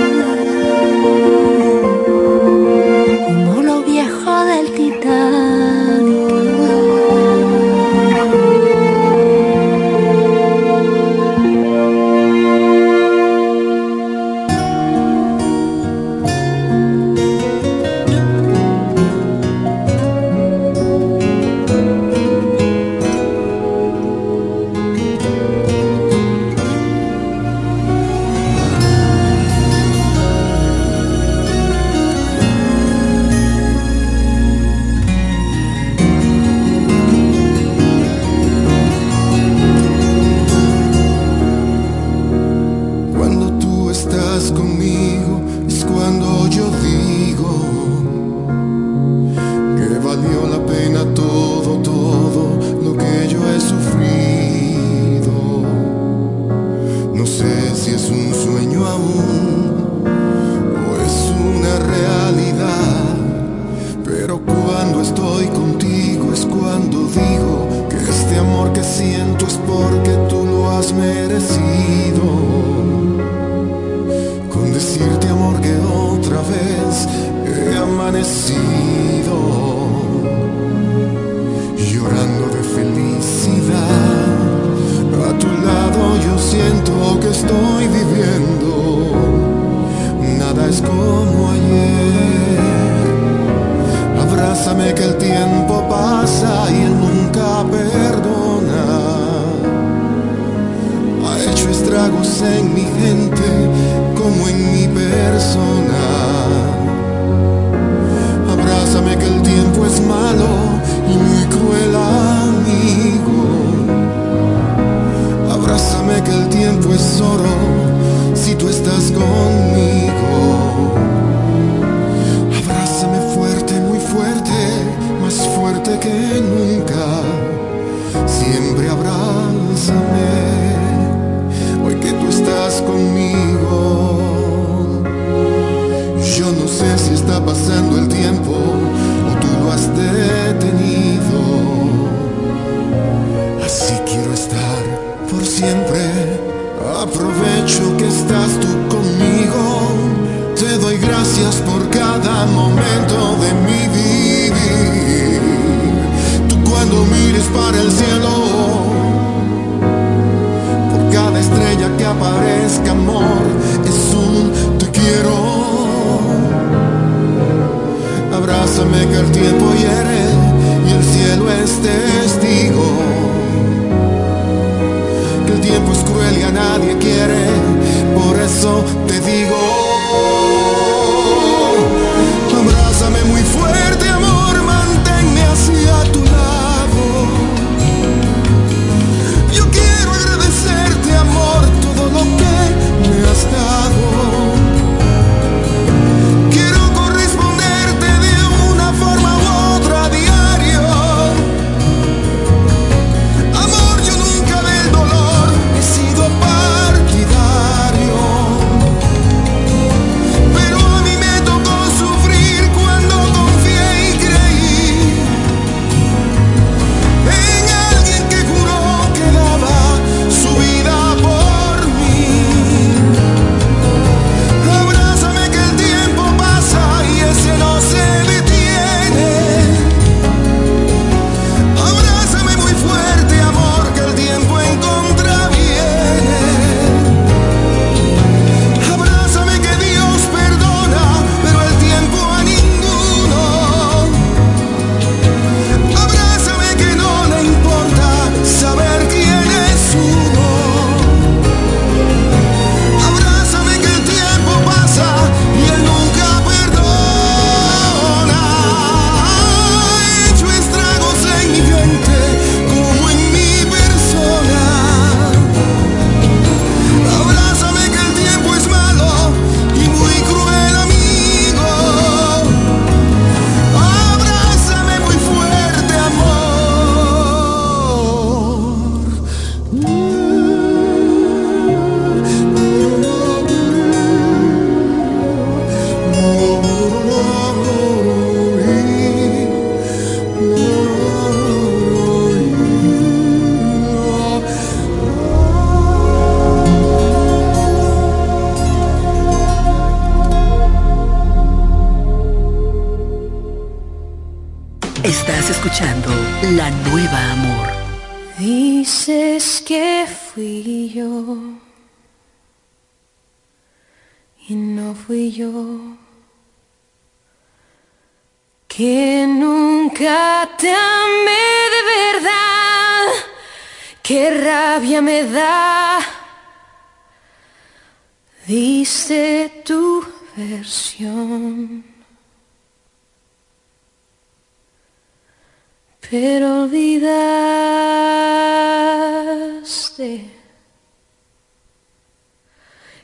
Pero 336.16 336.46
olvidaste 336.62 337.10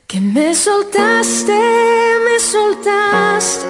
que 0.07 0.21
me 0.21 0.55
soltaste, 0.55 1.59
me 2.27 2.39
soltaste 2.39 3.67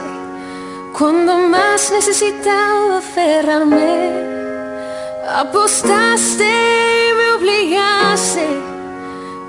cuando 0.99 1.39
más 1.39 1.91
necesitaba 1.91 2.99
aferrarme, 2.99 3.95
apostaste 5.43 6.45
y 6.45 7.15
me 7.19 7.27
obligaste 7.39 8.47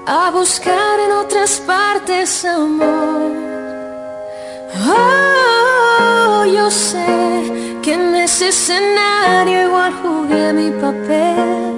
a 0.07 0.31
buscar 0.31 0.99
en 1.01 1.11
otras 1.23 1.59
partes 1.67 2.45
amor. 2.45 3.33
Oh, 4.87 6.45
yo 6.45 6.71
sé 6.71 7.70
que 7.81 7.93
en 7.93 8.15
ese 8.15 8.49
escenario 8.49 9.63
igual 9.63 9.93
jugué 10.01 10.53
mi 10.53 10.69
papel. 10.71 11.73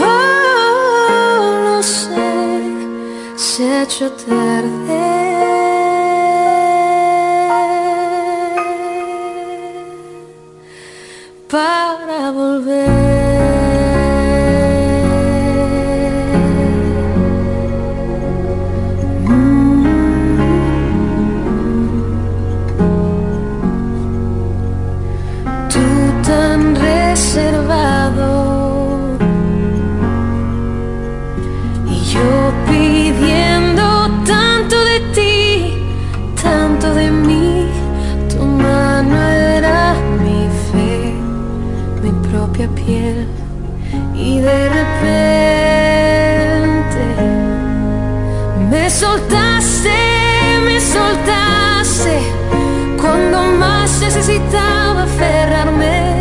Oh, 0.00 1.60
no 1.64 1.82
sé, 1.82 2.16
se 3.36 3.64
ha 3.64 3.82
hecho 3.82 4.10
tarde. 4.12 5.02
Para 11.48 12.30
volver. 12.30 13.11
Y 42.86 44.38
de 44.40 44.68
repente 44.68 45.02
me 48.70 48.90
soltaste, 48.90 49.90
me 50.64 50.80
soltaste 50.80 52.18
cuando 53.00 53.42
más 53.58 54.00
necesitaba 54.00 55.04
aferrarme, 55.04 56.11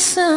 partes 0.00 0.29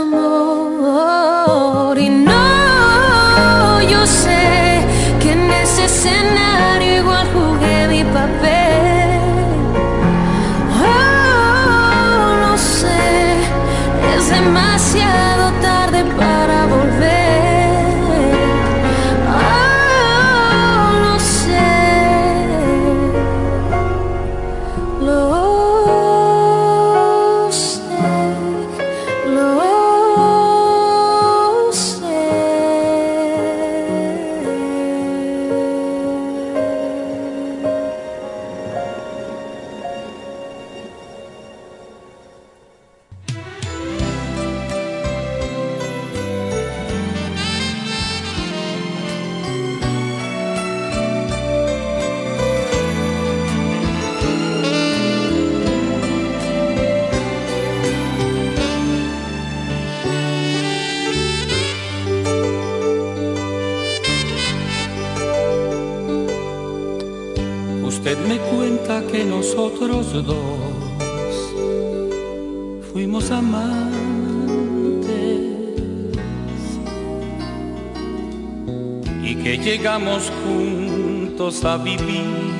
a 81.73 81.77
vivir 81.77 82.53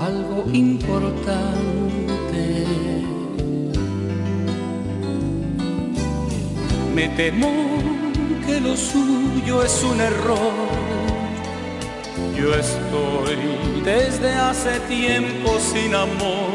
algo 0.00 0.44
importante. 0.52 2.42
Me 6.94 7.08
temo 7.20 7.50
que 8.46 8.60
lo 8.60 8.76
suyo 8.76 9.64
es 9.64 9.82
un 9.82 10.00
error 10.00 10.86
yo 12.38 12.54
estoy 12.54 13.36
desde 13.82 14.30
hace 14.32 14.78
tiempo 14.80 15.58
sin 15.58 15.94
amor 15.94 16.52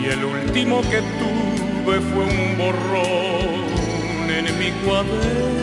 y 0.00 0.06
el 0.06 0.24
último 0.24 0.80
que 0.82 1.00
tuve 1.20 2.00
fue 2.00 2.24
un 2.24 2.58
borrón 2.58 4.30
en 4.30 4.58
mi 4.58 4.70
cuaderno. 4.84 5.53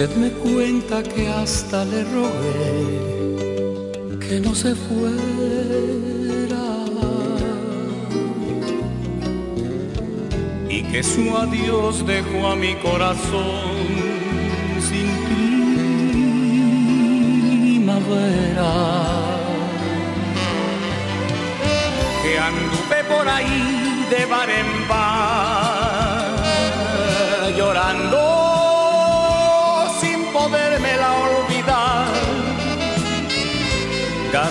Usted 0.00 0.16
me 0.16 0.30
cuenta 0.30 1.02
que 1.02 1.28
hasta 1.28 1.84
le 1.84 2.04
rogué 2.04 2.88
que 4.18 4.40
no 4.40 4.54
se 4.54 4.74
fuera 4.74 5.10
y 10.70 10.82
que 10.84 11.02
su 11.02 11.36
adiós 11.36 12.06
dejó 12.06 12.46
a 12.46 12.56
mi 12.56 12.76
corazón 12.76 13.76
sin 14.88 15.06
primavera. 17.84 18.72
Que 22.22 22.38
anduve 22.38 23.04
por 23.06 23.28
ahí 23.28 24.06
de 24.08 24.24
bar 24.24 24.48
en 24.48 24.88
bar 24.88 25.59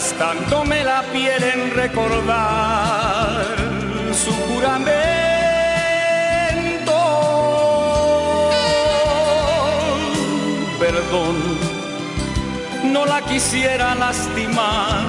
gastándome 0.10 0.84
la 0.84 1.03
piel 1.14 1.43
en 1.43 1.72
recordar 1.72 3.45
su 4.12 4.32
juramento. 4.32 4.89
Perdón, 10.80 11.36
no 12.86 13.05
la 13.05 13.22
quisiera 13.22 13.93
lastimar, 13.93 15.05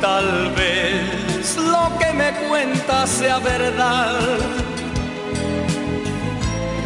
tal 0.00 0.50
vez 0.56 1.56
lo 1.56 1.96
que 1.98 2.12
me 2.12 2.32
cuenta 2.48 3.06
sea 3.06 3.38
verdad. 3.38 4.18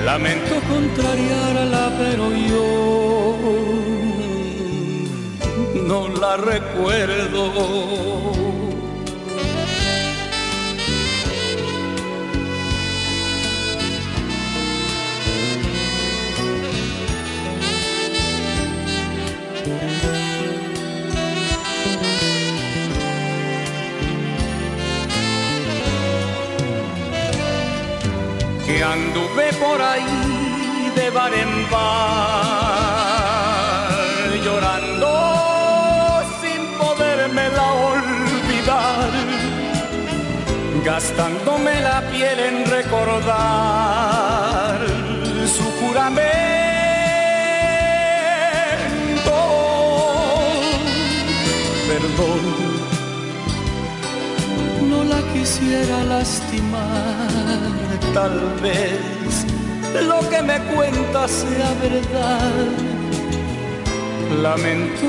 Lamento 0.04 0.60
contrariarla, 0.68 1.90
pero 1.98 2.32
yo 2.32 3.67
no 5.88 6.06
la 6.06 6.36
recuerdo. 6.36 7.42
que 28.66 28.84
anduve 28.84 29.52
por 29.54 29.80
ahí 29.80 30.92
de 30.94 31.08
bar 31.08 31.32
en 31.32 31.70
bar, 31.70 32.67
gastándome 40.98 41.80
la 41.80 42.00
piel 42.10 42.38
en 42.40 42.66
recordar 42.66 43.28
su 45.56 45.62
juramento. 45.78 46.26
Perdón, 51.90 52.42
no 54.90 55.04
la 55.04 55.20
quisiera 55.32 56.02
lastimar 56.02 57.28
tal 58.12 58.36
vez 58.60 59.46
lo 60.10 60.18
que 60.28 60.42
me 60.42 60.58
cuenta 60.74 61.28
sea 61.28 61.70
verdad. 61.80 62.66
Lamento 64.42 65.06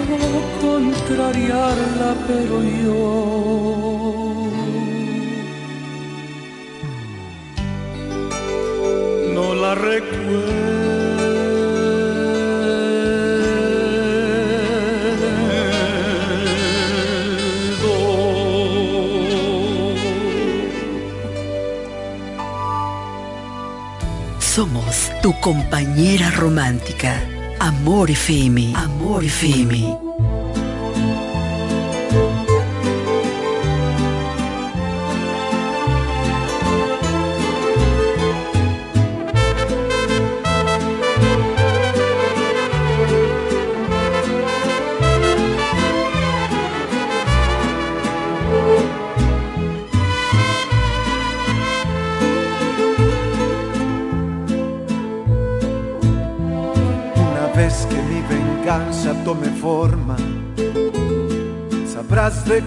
contrariarla, 0.61 2.09
pero 2.27 2.61
yo 2.83 3.78
Somos 24.59 25.09
tu 25.21 25.31
compañera 25.39 26.31
romántica. 26.31 27.25
Amor 27.59 28.11
FM. 28.11 28.73
Amor 28.75 29.23
FM. 29.23 30.08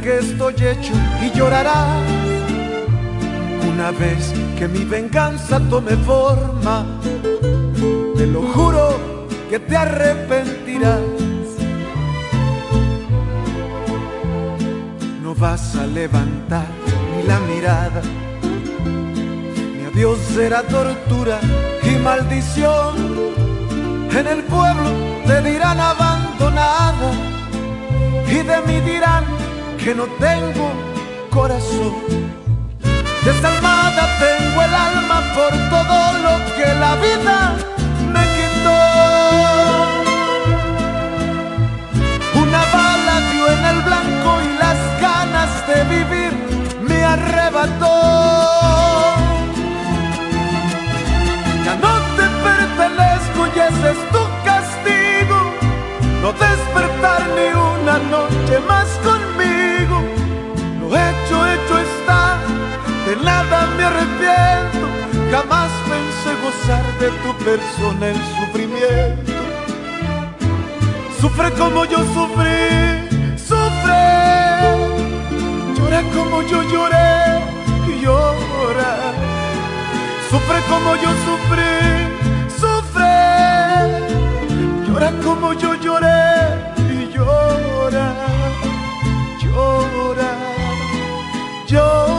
Qué 0.01 0.19
estoy 0.19 0.55
hecho 0.55 0.93
y 1.23 1.37
llorarás. 1.37 1.87
Una 3.73 3.91
vez 3.91 4.33
que 4.59 4.69
mi 4.69 4.85
venganza 4.85 5.61
tome 5.69 5.97
forma, 5.97 6.87
te 8.17 8.27
lo 8.27 8.43
juro 8.43 8.99
que 9.51 9.59
te 9.59 9.77
arrepentirás. 9.77 11.01
No 15.23 15.35
vas 15.35 15.75
a 15.77 15.87
levantar 15.87 16.67
ni 17.17 17.23
la 17.27 17.39
mirada, 17.41 18.03
mi 19.77 19.85
adiós 19.85 20.19
será 20.35 20.63
tortura 20.63 21.41
y 21.83 21.97
maldición. 21.97 22.95
En 24.11 24.27
el 24.27 24.43
pueblo 24.45 24.91
te 25.27 25.43
dirán 25.43 25.81
abandonada 25.81 27.11
y 28.29 28.35
de 28.35 28.61
mí 28.67 28.81
dirán 28.81 29.42
que 29.85 29.95
no 29.97 30.05
tengo 30.21 30.71
corazón. 31.31 31.95
Desalmada 33.25 34.05
tengo 34.21 34.63
el 34.63 34.75
alma 34.75 35.19
por 35.35 35.51
todo 35.75 35.99
lo 36.25 36.35
que 36.57 36.69
la 36.85 36.95
vida 37.07 37.37
me 38.15 38.23
quitó. 38.37 38.81
Una 42.43 42.63
bala 42.77 43.17
dio 43.33 43.45
en 43.55 43.65
el 43.73 43.81
blanco 43.83 44.31
y 44.47 44.49
las 44.63 44.79
ganas 45.01 45.51
de 45.67 45.79
vivir 45.97 46.33
me 46.83 47.05
arrebató. 47.05 47.97
Ya 51.65 51.75
no 51.85 51.95
te 52.19 52.27
pertenezco 52.47 53.41
y 53.55 53.59
ese 53.69 53.91
es 53.95 54.01
tu 54.15 54.23
castigo. 54.45 55.39
No 56.23 56.33
despertar 56.33 57.23
ni 57.37 57.49
una 57.75 57.99
noche 57.99 58.61
más 58.69 58.87
conmigo. 59.03 59.72
Nada 63.23 63.67
me 63.77 63.85
arrepiento. 63.85 64.87
Jamás 65.31 65.71
pensé 65.89 66.31
gozar 66.45 66.85
de 67.01 67.09
tu 67.23 67.45
persona 67.45 68.09
el 68.09 68.21
sufrimiento. 68.37 69.33
Sufre 71.21 71.51
como 71.53 71.85
yo 71.85 71.99
sufrí, 72.15 72.63
sufre. 73.37 74.05
Llora 75.77 76.03
como 76.15 76.43
yo 76.43 76.63
lloré, 76.63 77.41
llora. 78.03 78.93
Sufre 80.31 80.61
como 80.69 80.97
yo 80.97 81.11
sufrí, 81.27 81.75
sufre. 82.61 83.15
Llora 84.87 85.13
como 85.25 85.53
yo 85.55 85.75
lloré 85.75 86.73
llora, 87.25 88.15
llora, 89.43 90.31
llora, 91.67 92.12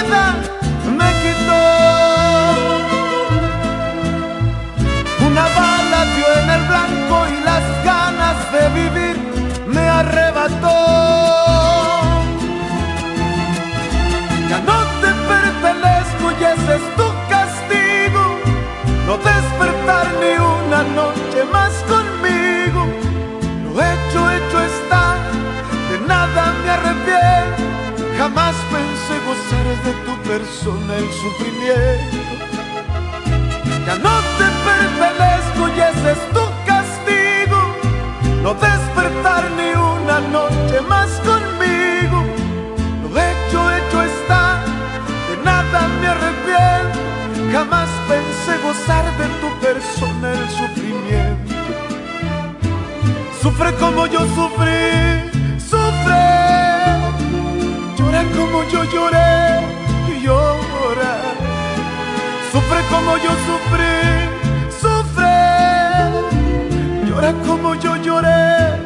me 0.00 1.10
quitó. 1.22 1.62
Una 5.26 5.42
bala 5.42 6.04
dio 6.16 6.28
en 6.42 6.50
el 6.50 6.62
blanco 6.66 7.16
y 7.28 7.44
las 7.44 7.64
ganas 7.84 8.36
de 8.52 8.68
vivir 8.80 9.16
me 9.66 9.88
arrebató. 9.88 10.76
Ya 14.48 14.58
no 14.60 14.78
te 15.02 15.10
pertenezco 15.32 16.26
y 16.40 16.44
es 16.44 16.84
tu 16.96 17.08
castigo. 17.28 18.24
No 19.06 19.16
despertar 19.18 20.06
ni 20.20 20.32
una 20.56 20.82
noche 21.00 21.44
más 21.52 21.72
conmigo. 21.92 22.86
Lo 23.64 23.72
hecho, 23.72 24.30
hecho 24.30 24.58
está, 24.70 25.16
de 25.90 25.98
nada 26.06 26.52
me 26.64 26.70
arrepiento, 26.70 27.62
jamás 28.18 28.54
pensé 28.70 28.91
persona 30.32 30.96
el 30.96 31.08
sufrimiento. 31.12 32.18
Ya 33.86 33.96
no 33.96 34.14
te 34.38 34.48
pertenezco 34.68 35.62
y 35.76 35.80
ese 35.90 36.12
es 36.12 36.22
tu 36.36 36.44
castigo. 36.70 37.60
No 38.42 38.54
despertar 38.54 39.44
ni 39.58 39.70
una 39.74 40.20
noche 40.36 40.80
más 40.88 41.10
conmigo. 41.28 42.18
Lo 43.02 43.08
hecho, 43.28 43.58
hecho 43.76 44.02
está, 44.02 44.62
de 45.28 45.36
nada 45.44 45.88
me 46.00 46.06
arrepiento. 46.14 46.98
Jamás 47.52 47.88
pensé 48.08 48.52
gozar 48.66 49.04
de 49.18 49.26
tu 49.40 49.48
persona 49.60 50.32
el 50.32 50.48
sufrimiento. 50.60 51.54
Sufre 53.42 53.74
como 53.74 54.06
yo 54.06 54.20
sufrí, 54.36 55.21
como 58.36 58.64
yo 58.64 58.84
lloré 58.84 59.60
y 60.08 60.22
llora. 60.24 61.14
Sufre 62.50 62.80
como 62.90 63.16
yo 63.16 63.30
sufrí, 63.46 63.96
sufre. 64.82 65.36
Llora 67.06 67.32
como 67.46 67.74
yo 67.76 67.96
lloré 67.96 68.81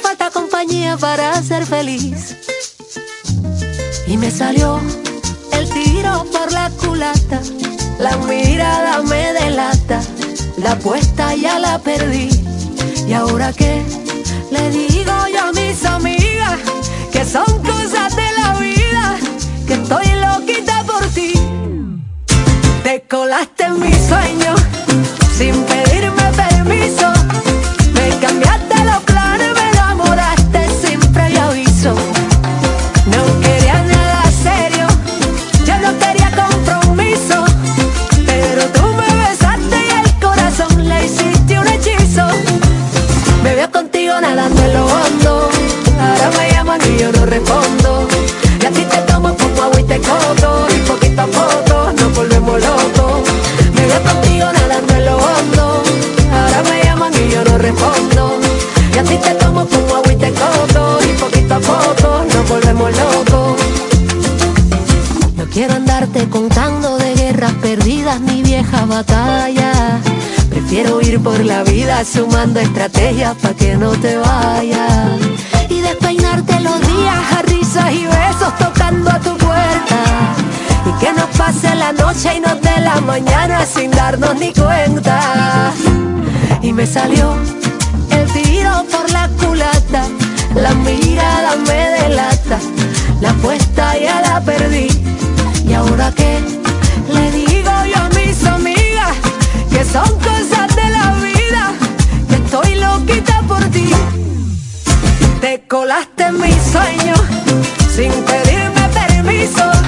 falta 0.00 0.30
compañía 0.30 0.96
para 0.96 1.40
ser 1.42 1.66
feliz. 1.66 2.36
Y 4.06 4.16
me 4.16 4.30
salió 4.30 4.80
el 5.52 5.68
tiro 5.70 6.26
por 6.32 6.50
la 6.52 6.70
culata. 6.70 7.40
La 7.98 8.16
mirada 8.16 9.02
me 9.02 9.32
delata. 9.32 10.00
La 10.56 10.72
apuesta 10.72 11.34
ya 11.34 11.58
la 11.58 11.78
perdí. 11.78 12.28
¿Y 13.06 13.12
ahora 13.12 13.52
qué? 13.52 13.82
Le 14.50 14.70
digo 14.70 15.12
yo 15.32 15.44
a 15.44 15.52
mis 15.52 15.84
amigas 15.84 16.58
que 17.12 17.24
son 17.24 17.62
cosas 17.62 18.14
de 18.16 18.32
la 18.38 18.54
vida, 18.58 19.16
que 19.66 19.74
estoy 19.74 20.06
loquita 20.20 20.82
por 20.84 21.06
ti. 21.08 21.32
Te 22.82 23.02
colaste 23.02 23.49
por 71.22 71.44
la 71.44 71.62
vida 71.62 72.04
sumando 72.04 72.60
estrategias 72.60 73.34
para 73.36 73.54
que 73.54 73.76
no 73.76 73.90
te 73.92 74.16
vayas. 74.16 75.18
Y 75.68 75.80
despeinarte 75.80 76.60
los 76.60 76.80
días 76.80 77.32
a 77.36 77.42
risas 77.42 77.92
y 77.92 78.04
besos 78.04 78.56
tocando 78.58 79.10
a 79.10 79.18
tu 79.18 79.36
puerta. 79.36 80.02
Y 80.86 81.04
que 81.04 81.12
nos 81.12 81.28
pase 81.36 81.74
la 81.74 81.92
noche 81.92 82.36
y 82.36 82.40
nos 82.40 82.60
dé 82.60 82.80
la 82.80 83.00
mañana 83.00 83.66
sin 83.66 83.90
darnos 83.90 84.34
ni 84.36 84.52
cuenta. 84.52 85.72
Y 86.62 86.72
me 86.72 86.86
salió 86.86 87.34
el 88.10 88.32
tiro 88.32 88.84
por 88.90 89.10
la 89.10 89.28
culata. 89.28 90.04
La 90.54 90.72
mirada 90.74 91.56
me 91.66 92.02
delata. 92.02 92.58
La 93.20 93.30
apuesta 93.30 93.98
ya 93.98 94.20
la 94.22 94.40
perdí. 94.40 94.88
¿Y 95.66 95.72
ahora 95.74 96.12
qué? 96.14 96.38
Le 97.12 97.30
digo 97.32 97.70
yo 97.92 98.00
a 98.00 98.08
mis 98.10 98.44
amigas 98.44 99.16
que 99.70 99.84
son 99.84 100.08
cosas 100.18 100.59
colaste 105.70 106.24
en 106.24 106.40
mis 106.40 106.56
sueños 106.72 107.20
sin 107.94 108.10
pedirme 108.24 108.88
permiso. 108.92 109.79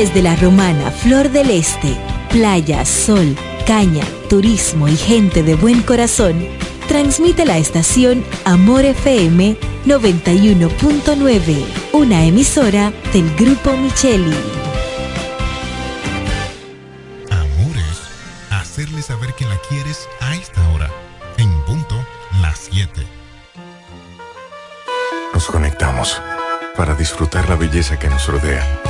Desde 0.00 0.22
la 0.22 0.34
romana 0.34 0.90
Flor 0.90 1.28
del 1.28 1.50
Este, 1.50 1.94
playa, 2.30 2.86
sol, 2.86 3.36
caña, 3.66 4.02
turismo 4.30 4.88
y 4.88 4.96
gente 4.96 5.42
de 5.42 5.56
buen 5.56 5.82
corazón, 5.82 6.48
transmite 6.88 7.44
la 7.44 7.58
estación 7.58 8.24
Amor 8.46 8.86
FM 8.86 9.58
91.9, 9.84 11.66
una 11.92 12.24
emisora 12.24 12.94
del 13.12 13.30
Grupo 13.36 13.76
Micheli. 13.76 14.34
Hacerle 18.50 19.02
saber 19.02 19.34
que 19.34 19.44
la 19.44 19.58
quieres 19.68 20.08
a 20.22 20.34
esta 20.34 20.66
hora, 20.70 20.90
en 21.36 21.52
punto 21.66 21.94
las 22.40 22.70
7. 22.70 23.06
Nos 25.34 25.44
conectamos 25.44 26.22
para 26.74 26.94
disfrutar 26.94 27.50
la 27.50 27.56
belleza 27.56 27.98
que 27.98 28.08
nos 28.08 28.26
rodea 28.26 28.89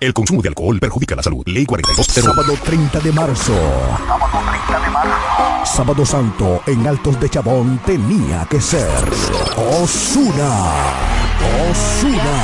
El 0.00 0.14
consumo 0.14 0.40
de 0.40 0.48
alcohol 0.48 0.80
perjudica 0.80 1.14
la 1.14 1.22
salud. 1.22 1.42
Ley 1.44 1.66
42. 1.66 2.06
Sábado 2.06 2.54
30 2.64 3.00
de 3.00 3.12
marzo. 3.12 3.52
Sábado 3.52 4.40
30 4.50 4.80
de 4.80 4.90
marzo. 4.90 5.66
Sábado 5.66 6.06
Santo 6.06 6.62
en 6.66 6.86
Altos 6.86 7.20
de 7.20 7.28
Chabón 7.28 7.78
tenía 7.84 8.46
que 8.48 8.62
ser 8.62 8.88
Osuna. 9.58 10.72
Osuna. 11.70 12.38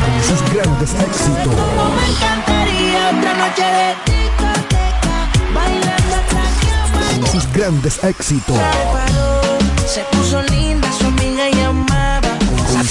Con 0.00 0.22
sus 0.22 0.54
grandes 0.54 0.94
éxitos. 0.94 1.54
Me 1.94 2.06
encantaría 2.10 3.10
otra 3.10 3.34
noche 3.34 3.62
de 3.62 3.94
discoteca, 4.10 5.28
bailando 5.54 6.14
hasta 6.16 7.20
Con 7.20 7.26
sus 7.26 7.52
grandes 7.52 8.02
éxitos. 8.02 8.58
Se 9.86 10.00
puso 10.16 10.42
linda, 10.44 10.83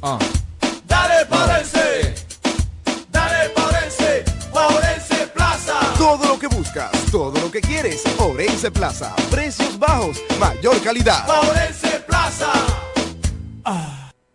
Paurense, 0.00 0.32
dale 0.86 1.26
Paurense, 1.26 2.14
dale 3.10 3.50
Paurense, 3.50 4.24
Paurense 4.52 5.26
Plaza. 5.34 5.78
Todo 5.98 6.26
lo 6.26 6.38
que 6.38 6.46
buscas, 6.46 6.90
todo 7.10 7.38
lo 7.38 7.50
que 7.50 7.60
quieres. 7.60 8.02
Orense 8.18 8.70
Plaza. 8.70 9.14
Precios 9.30 9.78
bajos, 9.78 10.22
mayor 10.38 10.82
calidad. 10.82 11.26
Paurense 11.26 12.00
Plaza. 12.06 12.50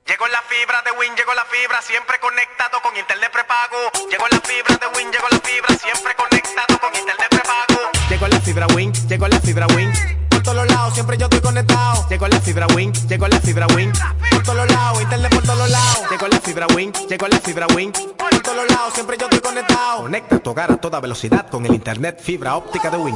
Llegó 0.05 0.27
la 0.27 0.41
fibra 0.43 0.83
de 0.85 0.91
Win, 0.99 1.15
llegó 1.15 1.33
la 1.33 1.45
fibra, 1.45 1.81
siempre 1.81 2.19
conectado 2.19 2.79
con 2.83 2.95
internet 2.95 3.31
prepago. 3.33 3.89
Llegó 4.11 4.27
la 4.29 4.39
fibra 4.39 4.77
de 4.77 4.87
Win, 4.95 5.11
llegó 5.11 5.27
la 5.31 5.39
fibra, 5.39 5.75
siempre 5.81 6.13
conectado 6.15 6.79
con 6.79 6.95
internet 6.95 7.27
prepago. 7.27 7.89
Llegó 8.07 8.27
la 8.27 8.39
fibra 8.39 8.67
Win, 8.67 8.93
llegó 9.09 9.27
la 9.27 9.39
fibra 9.39 9.65
Win. 9.75 9.91
Por 10.29 10.43
todos 10.43 10.67
lados, 10.67 10.93
siempre 10.93 11.17
yo 11.17 11.25
estoy 11.25 11.41
conectado. 11.41 12.07
Llegó 12.07 12.27
la 12.27 12.39
fibra 12.39 12.67
Win, 12.67 12.93
llegó 13.09 13.27
la 13.27 13.39
fibra 13.39 13.65
Win. 13.73 13.91
Por 14.29 14.43
todos 14.43 14.69
lados, 14.69 15.01
internet 15.01 15.34
todos 15.65 15.71
lados. 15.71 16.11
Llegó 16.11 16.27
la 16.27 16.39
fibra 16.39 16.67
Win, 16.75 16.93
llegó 17.09 17.27
la 17.27 17.39
fibra 17.39 17.67
Win. 17.75 17.91
Por 17.91 18.41
todos 18.41 18.69
lados, 18.69 18.93
siempre 18.93 19.17
yo 19.17 19.25
estoy 19.25 19.39
conectado. 19.39 20.01
Conecta 20.03 20.39
tu 20.39 20.49
hogar 20.51 20.71
a 20.71 20.77
toda 20.77 20.99
velocidad 20.99 21.49
con 21.49 21.65
el 21.65 21.73
internet 21.73 22.19
fibra 22.21 22.55
óptica 22.55 22.89
de 22.89 22.97
Win. 22.97 23.15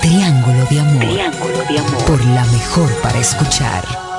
Triángulo 0.00 0.64
de 0.70 0.80
Amor. 0.80 1.00
Triángulo 1.00 1.58
de 1.68 1.78
Amor. 1.78 2.04
Por 2.06 2.24
la 2.24 2.44
mejor 2.46 2.90
para 3.02 3.18
escuchar. 3.18 4.09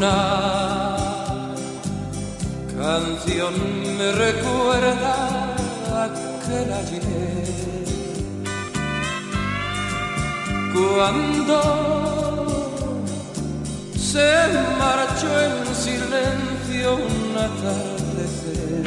Una 0.00 1.46
canción 2.74 3.52
me 3.98 4.12
recuerda 4.12 5.54
aquel 6.04 6.72
ayer 6.72 7.84
cuando 10.72 11.58
se 13.94 14.30
marchó 14.78 15.30
en 15.38 15.74
silencio 15.74 16.96
un 16.96 17.36
atardecer. 17.36 18.84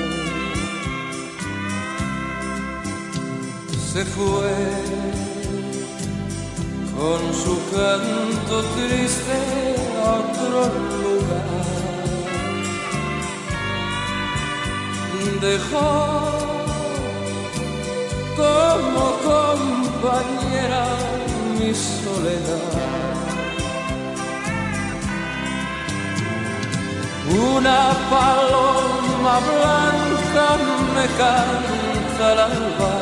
Se 3.94 4.04
fue 4.04 4.54
con 6.98 7.22
su 7.44 7.56
canto 7.70 8.64
triste 8.76 9.38
a 10.04 10.14
otro 10.14 11.03
Dejó 15.44 16.32
como 18.38 19.06
compañera 19.30 20.86
mi 21.60 21.72
soledad. 21.74 22.72
Una 27.58 27.82
paloma 28.10 29.36
blanca 29.50 30.48
me 30.96 31.06
canta 31.20 32.24
al 32.32 32.40
alba. 32.40 32.96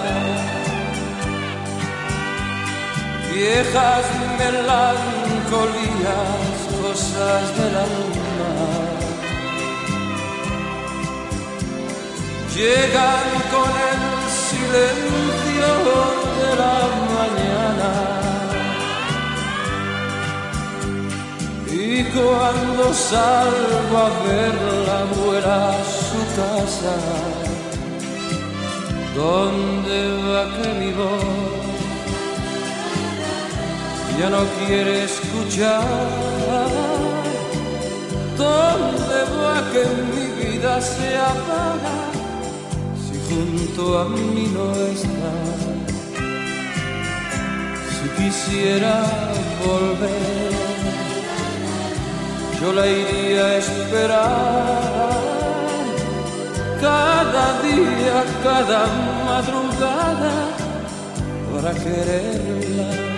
Viejas 3.31 4.05
melancolías, 4.39 5.59
cosas 6.81 7.43
del 7.55 7.75
alma. 7.75 8.10
Llegan 12.55 13.29
con 13.49 13.71
el 13.91 14.01
silencio 14.29 15.69
de 16.39 16.55
la 16.61 16.79
mañana. 17.15 17.91
Y 21.71 22.03
cuando 22.11 22.93
salgo 22.93 23.97
a 23.97 24.09
verla 24.27 24.99
fuera 25.15 25.69
a 25.69 25.83
su 25.85 26.19
casa, 26.35 26.95
¿dónde 29.15 29.97
va 30.27 30.43
que 30.57 30.69
mi 30.73 30.91
voz 30.91 31.23
ya 34.19 34.29
no 34.29 34.43
quiere 34.59 35.05
escuchar? 35.05 35.87
¿Dónde 38.37 39.19
va 39.39 39.55
que 39.71 39.83
mi 40.11 40.25
vida 40.43 40.81
se 40.81 41.17
apaga 41.17 42.00
junto 43.31 43.99
a 43.99 44.05
mí 44.05 44.51
no 44.53 44.67
está? 44.95 45.33
Si 47.95 48.05
quisiera 48.17 48.95
volver 49.65 50.51
yo 52.61 52.73
la 52.73 52.85
iría 52.85 53.43
a 53.43 53.57
esperar 53.57 55.11
cada 56.79 57.61
día, 57.63 58.23
cada 58.43 58.85
madrugada 59.25 60.33
para 61.51 61.73
quererla 61.73 63.10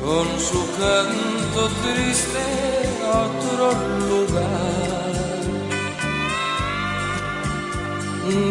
con 0.00 0.26
su 0.38 0.60
canto 0.78 1.60
triste 1.82 2.44
a 3.04 3.12
otro 3.26 3.66
lugar. 4.10 5.06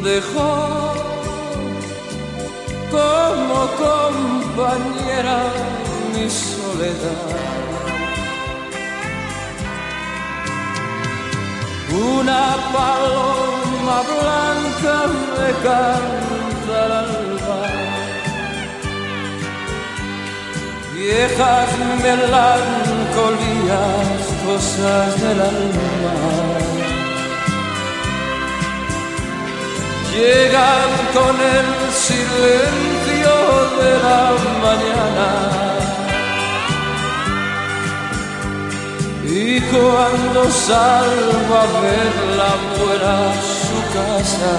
Dejó 0.03 0.93
como 2.91 3.59
compañera 3.85 5.39
mi 6.13 6.29
soledad. 6.29 7.45
Una 11.91 12.45
paloma 12.73 13.97
blanca 14.11 14.95
me 15.37 15.49
viejas 21.05 21.69
melancolías, 22.01 22.65
cosas 24.45 25.21
del 25.21 25.39
alma. 25.53 26.15
Llegan 30.13 30.91
con 31.17 31.35
el 31.57 31.67
silencio 32.07 33.35
de 33.81 33.91
la 34.05 34.23
mañana. 34.65 35.29
Y 39.27 39.59
cuando 39.71 40.39
salgo 40.51 41.53
a 41.63 41.65
verla 41.85 42.51
fuera 42.77 43.17
su 43.63 43.77
casa, 43.97 44.55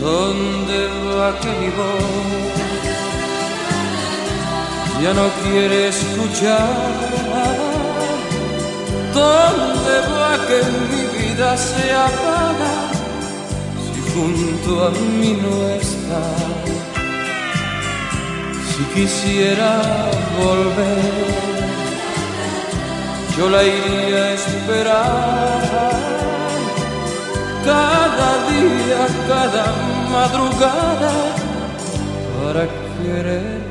¿dónde 0.00 0.78
va 1.16 1.28
que 1.40 1.50
mi 1.60 1.70
voz? 1.78 2.73
Ya 5.04 5.12
no 5.12 5.28
quiere 5.42 5.88
escuchar. 5.88 6.92
¿Dónde 9.12 9.94
va 10.14 10.32
que 10.48 10.60
mi 10.90 11.02
vida 11.18 11.48
se 11.58 11.84
apaga 12.08 12.74
si 13.84 14.00
junto 14.12 14.70
a 14.86 14.90
mí 14.90 15.30
no 15.44 15.54
está? 15.80 16.24
Si 18.70 18.82
quisiera 18.94 19.72
volver, 20.42 21.26
yo 23.36 23.50
la 23.54 23.62
iría 23.62 24.20
a 24.24 24.32
esperar. 24.40 25.94
Cada 27.70 28.30
día, 28.52 29.02
cada 29.28 29.66
madrugada, 30.14 31.12
para 32.40 32.64
quererla. 32.96 33.63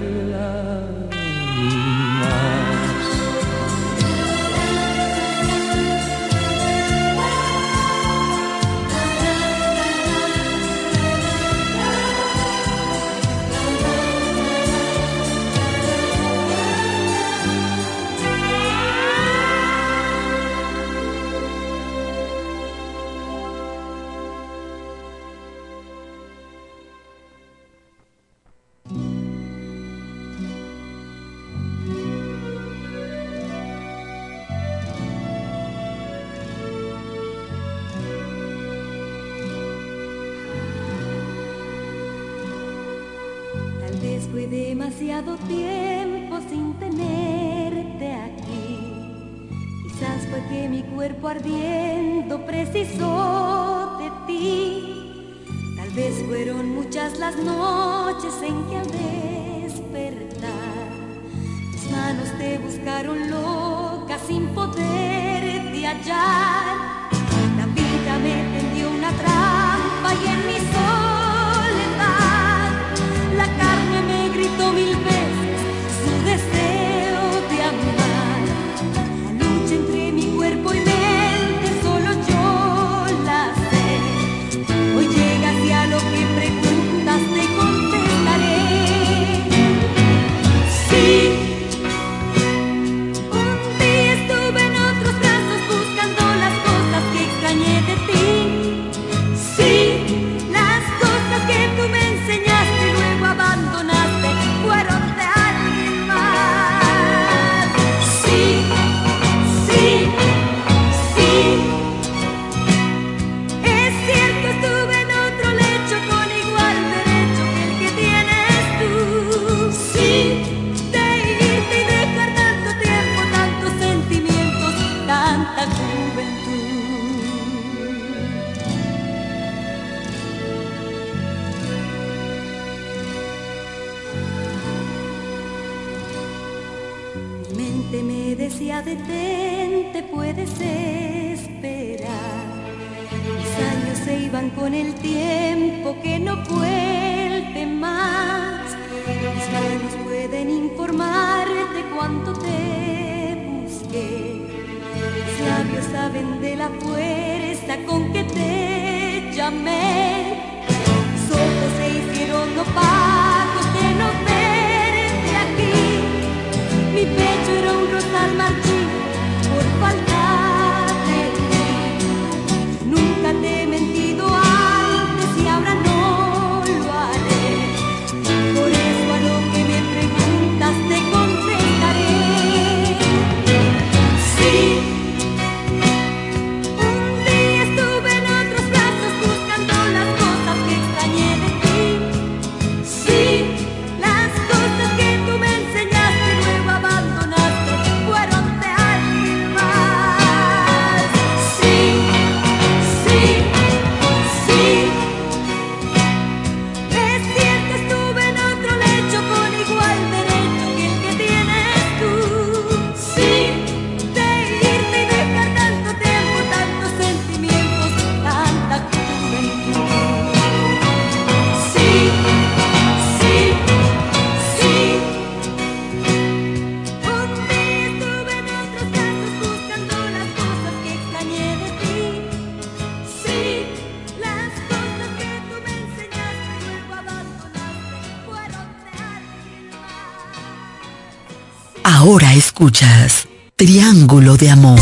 Ahora 242.23 242.37
escuchas 242.37 243.27
Triángulo 243.57 244.37
de 244.37 244.49
Amor. 244.49 244.79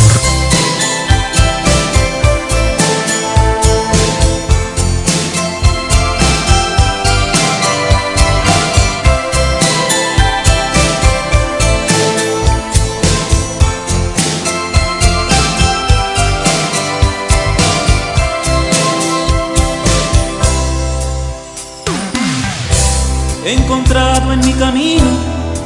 He 23.43 23.53
encontrado 23.53 24.31
en 24.31 24.39
mi 24.41 24.53
camino 24.53 25.07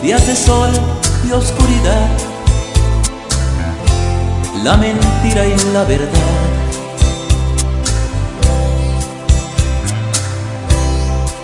días 0.01 0.25
de 0.25 0.35
sol 0.37 0.94
oscuridad, 1.31 2.07
la 4.63 4.77
mentira 4.77 5.45
y 5.45 5.55
la 5.73 5.83
verdad. 5.83 6.09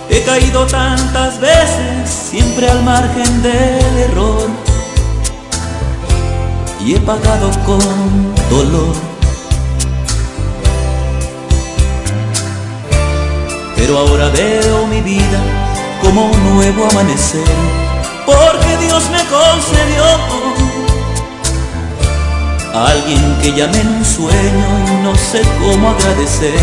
He 0.10 0.22
caído 0.24 0.66
tantas 0.68 1.40
veces, 1.40 2.10
siempre 2.10 2.70
al 2.70 2.84
margen 2.84 3.41
del 3.41 3.98
error, 3.98 4.49
y 6.86 6.95
he 6.95 6.99
pagado 6.99 7.49
con 7.66 7.80
dolor. 8.49 8.95
Pero 13.76 13.98
ahora 13.98 14.30
veo 14.30 14.86
mi 14.88 15.02
vida 15.02 15.40
como 16.02 16.26
un 16.26 16.56
nuevo 16.56 16.88
amanecer 16.90 17.81
porque 18.32 18.78
Dios 18.78 19.03
me 19.10 19.24
concedió 19.26 20.03
alguien 22.74 23.38
que 23.41 23.52
llamé 23.53 23.80
en 23.82 23.88
un 23.88 24.06
sueño 24.06 24.68
y 24.88 25.03
no 25.03 25.14
sé 25.16 25.41
cómo 25.60 25.90
agradecer 25.90 26.60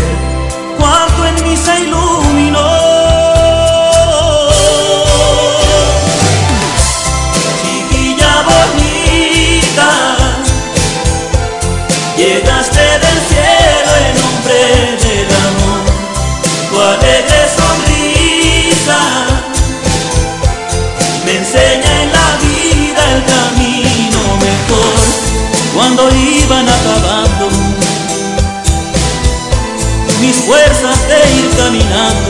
cuanto 0.77 1.25
en 1.27 1.35
mí 1.43 1.55
se 1.55 1.81
iluminó. 1.81 2.69
Chiquilla 7.61 8.33
bonita, 8.49 9.91
llegaste 12.17 12.81
del 13.03 13.19
cielo 13.29 13.91
en 14.05 14.13
nombre 14.21 14.61
de 15.03 15.08
cuando 25.95 26.15
iban 26.15 26.67
acabando 26.69 27.49
mis 30.21 30.35
fuerzas 30.35 30.99
de 31.07 31.35
ir 31.35 31.49
caminando. 31.57 32.28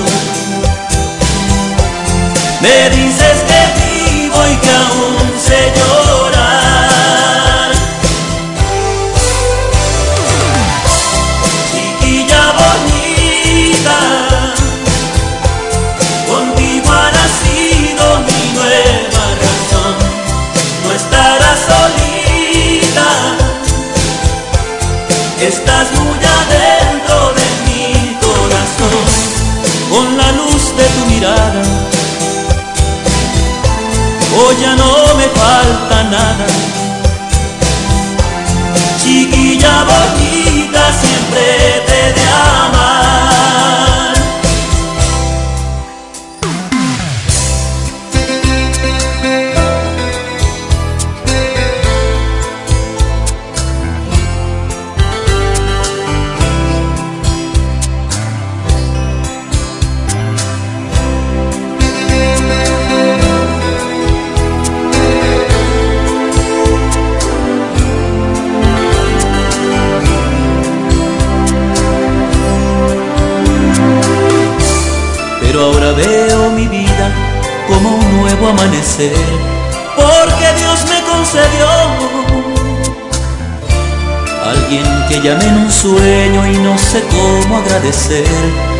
llame 85.21 85.45
en 85.45 85.57
un 85.57 85.71
sueño 85.71 86.47
y 86.47 86.57
no 86.59 86.77
sé 86.77 87.03
cómo 87.09 87.57
agradecer. 87.57 88.78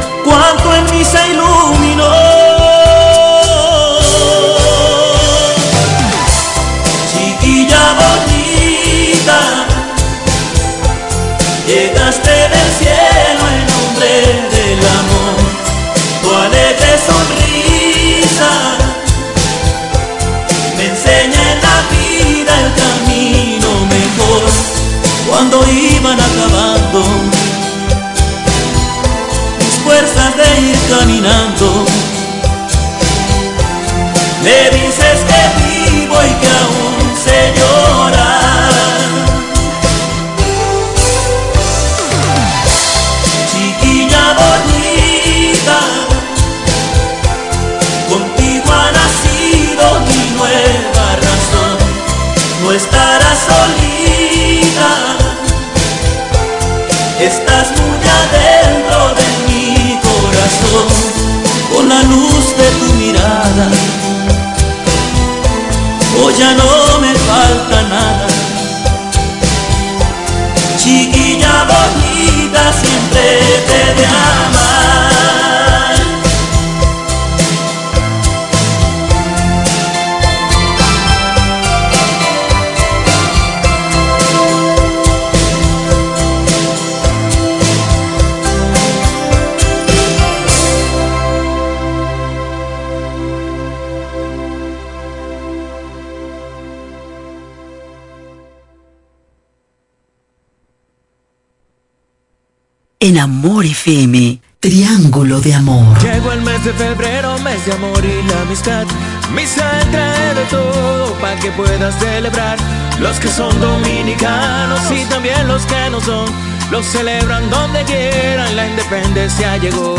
En 103.10 103.18
Amor 103.18 103.65
FM, 103.65 104.40
Triángulo 104.60 105.41
de 105.41 105.56
Amor. 105.56 105.98
Llegó 105.99 106.31
el 106.31 106.44
mes 106.44 106.64
de 106.64 106.72
febrero, 106.73 107.40
mes 107.40 107.65
de 107.65 107.73
amor 107.73 108.06
y 108.06 108.22
la 108.30 108.41
amistad. 108.41 108.86
Misa 109.34 109.68
trae 109.90 110.36
de 110.36 110.44
todo 110.44 111.11
para 111.14 111.36
que 111.40 111.49
puedas 111.53 111.95
celebrar. 111.95 112.60
Los 112.99 113.19
que 113.19 113.27
son 113.27 113.60
dominicanos 113.60 114.80
y 114.91 115.06
también 115.06 115.48
los 115.48 115.65
que 115.65 115.90
no 115.90 115.99
son, 115.99 116.30
los 116.69 116.86
celebran 116.86 117.49
donde 117.49 117.84
quieran. 117.86 118.56
La 118.56 118.68
independencia 118.68 119.57
llegó. 119.57 119.95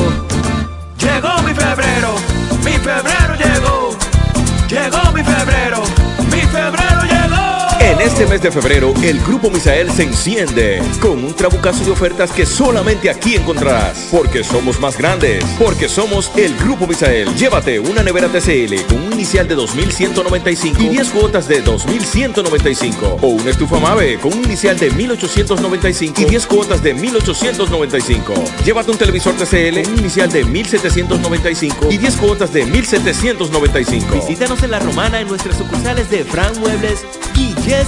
Llegó 1.01 1.43
mi 1.43 1.53
febrero, 1.53 2.15
mi 2.65 2.79
febrero 2.79 3.35
llegó. 3.35 3.99
Llegó 4.69 5.13
mi 5.13 5.25
febrero, 5.25 5.83
mi 6.31 6.43
febrero. 6.43 7.00
Este 8.03 8.25
mes 8.25 8.41
de 8.41 8.51
febrero, 8.51 8.95
el 9.03 9.21
Grupo 9.21 9.51
Misael 9.51 9.91
se 9.91 10.05
enciende 10.05 10.81
con 11.03 11.23
un 11.23 11.35
trabucazo 11.35 11.85
de 11.85 11.91
ofertas 11.91 12.33
que 12.33 12.47
solamente 12.47 13.11
aquí 13.11 13.35
encontrarás. 13.35 14.09
Porque 14.11 14.43
somos 14.43 14.81
más 14.81 14.97
grandes, 14.97 15.45
porque 15.59 15.87
somos 15.87 16.33
el 16.35 16.57
Grupo 16.57 16.87
Misael. 16.87 17.29
Llévate 17.35 17.79
una 17.79 18.03
nevera 18.03 18.29
TCL 18.29 18.87
con 18.89 19.03
un 19.03 19.13
inicial 19.13 19.47
de 19.47 19.55
2.195 19.55 20.81
y 20.81 20.89
10 20.89 21.09
cuotas 21.11 21.47
de 21.47 21.63
2.195. 21.63 23.19
O 23.21 23.27
una 23.29 23.51
estufa 23.51 23.79
Mave 23.79 24.19
con 24.19 24.33
un 24.33 24.45
inicial 24.45 24.79
de 24.79 24.91
1.895 24.91 26.21
y 26.21 26.25
10 26.25 26.47
cuotas 26.47 26.83
de 26.83 26.97
1.895. 26.97 28.65
Llévate 28.65 28.91
un 28.93 28.97
televisor 28.97 29.35
TCL 29.35 29.83
con 29.83 29.93
un 29.93 29.99
inicial 29.99 30.33
de 30.33 30.47
1.795 30.47 31.93
y 31.93 31.99
10 31.99 32.17
cuotas 32.17 32.51
de 32.51 32.67
1.795. 32.67 34.15
Visítanos 34.15 34.63
en 34.63 34.71
La 34.71 34.79
Romana 34.79 35.21
en 35.21 35.29
nuestras 35.29 35.59
sucursales 35.59 36.09
de 36.09 36.25
Fran 36.25 36.59
Muebles 36.61 37.05
y 37.37 37.55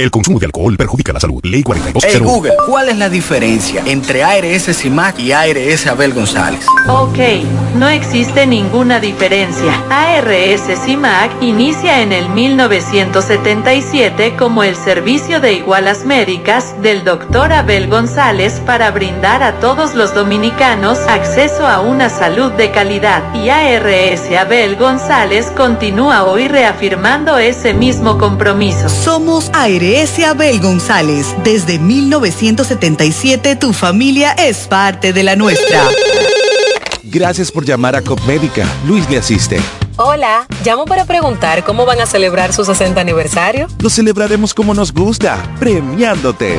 El 0.00 0.10
consumo 0.10 0.38
de 0.38 0.46
alcohol 0.46 0.78
perjudica 0.78 1.12
la 1.12 1.20
salud. 1.20 1.44
Ley 1.44 1.62
42. 1.62 2.02
Hey 2.02 2.20
Google, 2.20 2.54
¿cuál 2.66 2.88
es 2.88 2.96
la 2.96 3.10
diferencia 3.10 3.82
entre 3.84 4.24
ARS 4.24 4.74
CIMAC 4.74 5.18
y 5.18 5.32
ARS 5.32 5.86
Abel 5.86 6.14
González? 6.14 6.64
Ok, 6.88 7.18
no 7.74 7.86
existe 7.86 8.46
ninguna 8.46 8.98
diferencia. 8.98 9.74
ARS 9.90 10.62
CIMAC 10.86 11.42
inicia 11.42 12.00
en 12.00 12.12
el 12.12 12.30
1977 12.30 14.36
como 14.38 14.62
el 14.62 14.74
servicio 14.74 15.38
de 15.38 15.52
igualas 15.52 16.06
médicas 16.06 16.80
del 16.80 17.04
doctor 17.04 17.52
Abel 17.52 17.88
González 17.88 18.62
para 18.64 18.90
brindar 18.92 19.42
a 19.42 19.60
todos 19.60 19.94
los 19.94 20.14
dominicanos 20.14 20.98
acceso 21.00 21.66
a 21.66 21.80
una 21.80 22.08
salud 22.08 22.52
de 22.52 22.70
calidad. 22.70 23.34
Y 23.34 23.50
ARS 23.50 24.22
Abel 24.34 24.76
González 24.76 25.52
continúa 25.54 26.24
hoy 26.24 26.48
reafirmando 26.48 27.36
ese 27.36 27.74
mismo 27.74 28.16
compromiso. 28.16 28.88
Somos 28.88 29.50
ARS 29.52 29.89
Abel 30.24 30.60
González. 30.60 31.26
Desde 31.42 31.78
1977 31.78 33.56
tu 33.56 33.72
familia 33.72 34.32
es 34.32 34.68
parte 34.68 35.12
de 35.12 35.24
la 35.24 35.34
nuestra. 35.34 35.82
Gracias 37.02 37.50
por 37.50 37.64
llamar 37.64 37.96
a 37.96 38.02
Copmédica. 38.02 38.64
Luis 38.86 39.08
le 39.10 39.18
asiste. 39.18 39.60
Hola, 39.96 40.46
llamo 40.64 40.84
para 40.84 41.06
preguntar 41.06 41.64
cómo 41.64 41.86
van 41.86 42.00
a 42.00 42.06
celebrar 42.06 42.52
su 42.52 42.64
60 42.64 43.00
aniversario. 43.00 43.66
Lo 43.80 43.90
celebraremos 43.90 44.54
como 44.54 44.74
nos 44.74 44.92
gusta, 44.92 45.42
premiándote. 45.58 46.58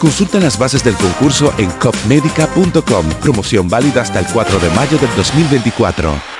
Consulta 0.00 0.40
las 0.40 0.58
bases 0.58 0.82
del 0.82 0.94
concurso 0.94 1.52
en 1.58 1.70
copmedica.com. 1.72 3.06
Promoción 3.20 3.68
válida 3.68 4.00
hasta 4.00 4.20
el 4.20 4.26
4 4.32 4.58
de 4.58 4.70
mayo 4.70 4.96
del 4.96 5.14
2024. 5.14 6.39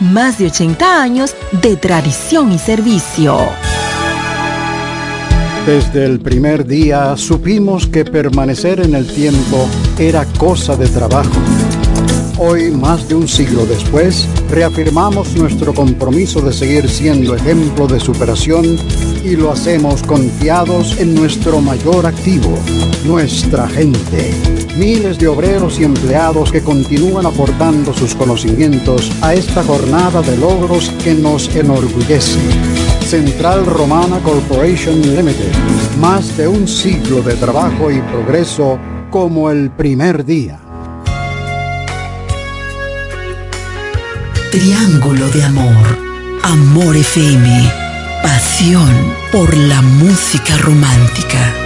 más 0.00 0.38
de 0.38 0.46
80 0.46 1.02
años 1.02 1.34
de 1.52 1.76
tradición 1.76 2.52
y 2.52 2.58
servicio. 2.58 3.38
Desde 5.66 6.04
el 6.04 6.20
primer 6.20 6.66
día 6.66 7.16
supimos 7.16 7.86
que 7.86 8.04
permanecer 8.04 8.80
en 8.80 8.94
el 8.94 9.06
tiempo 9.06 9.66
era 9.98 10.26
cosa 10.38 10.76
de 10.76 10.86
trabajo. 10.88 11.40
Hoy, 12.36 12.70
más 12.70 13.08
de 13.08 13.14
un 13.14 13.28
siglo 13.28 13.64
después, 13.64 14.28
reafirmamos 14.50 15.34
nuestro 15.36 15.72
compromiso 15.72 16.40
de 16.40 16.52
seguir 16.52 16.88
siendo 16.90 17.34
ejemplo 17.34 17.86
de 17.86 18.00
superación 18.00 18.76
y 19.24 19.36
lo 19.36 19.52
hacemos 19.52 20.02
confiados 20.02 20.98
en 20.98 21.14
nuestro 21.14 21.60
mayor 21.60 22.04
activo, 22.04 22.58
nuestra 23.06 23.66
gente. 23.68 24.53
Miles 24.76 25.18
de 25.18 25.28
obreros 25.28 25.78
y 25.78 25.84
empleados 25.84 26.50
que 26.50 26.60
continúan 26.60 27.26
aportando 27.26 27.94
sus 27.94 28.14
conocimientos 28.14 29.12
a 29.22 29.32
esta 29.32 29.62
jornada 29.62 30.20
de 30.20 30.36
logros 30.36 30.90
que 31.04 31.14
nos 31.14 31.54
enorgullece. 31.54 32.40
Central 33.06 33.66
Romana 33.66 34.18
Corporation 34.18 35.00
Limited. 35.00 35.52
Más 36.00 36.36
de 36.36 36.48
un 36.48 36.66
siglo 36.66 37.22
de 37.22 37.34
trabajo 37.34 37.88
y 37.90 38.00
progreso 38.00 38.78
como 39.10 39.48
el 39.48 39.70
primer 39.70 40.24
día. 40.24 40.58
Triángulo 44.50 45.28
de 45.30 45.44
Amor. 45.44 45.98
Amor 46.42 46.96
FM. 46.96 47.72
Pasión 48.22 49.14
por 49.30 49.56
la 49.56 49.82
música 49.82 50.56
romántica. 50.58 51.63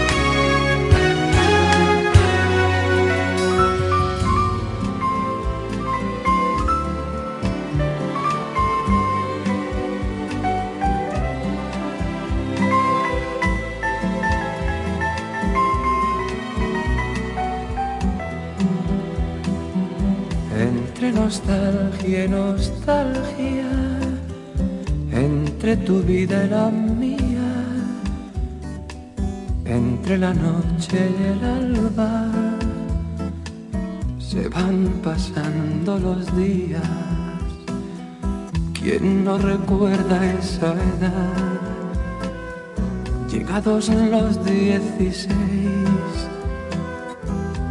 La 30.21 30.35
noche 30.35 31.11
y 31.21 31.25
el 31.33 31.45
alba, 31.45 32.27
se 34.19 34.49
van 34.49 34.89
pasando 35.03 35.99
los 35.99 36.37
días. 36.37 36.83
¿Quién 38.73 39.25
no 39.25 39.39
recuerda 39.39 40.17
esa 40.41 40.73
edad? 40.73 41.61
Llegados 43.31 43.89
los 43.89 44.45
dieciséis, 44.45 45.29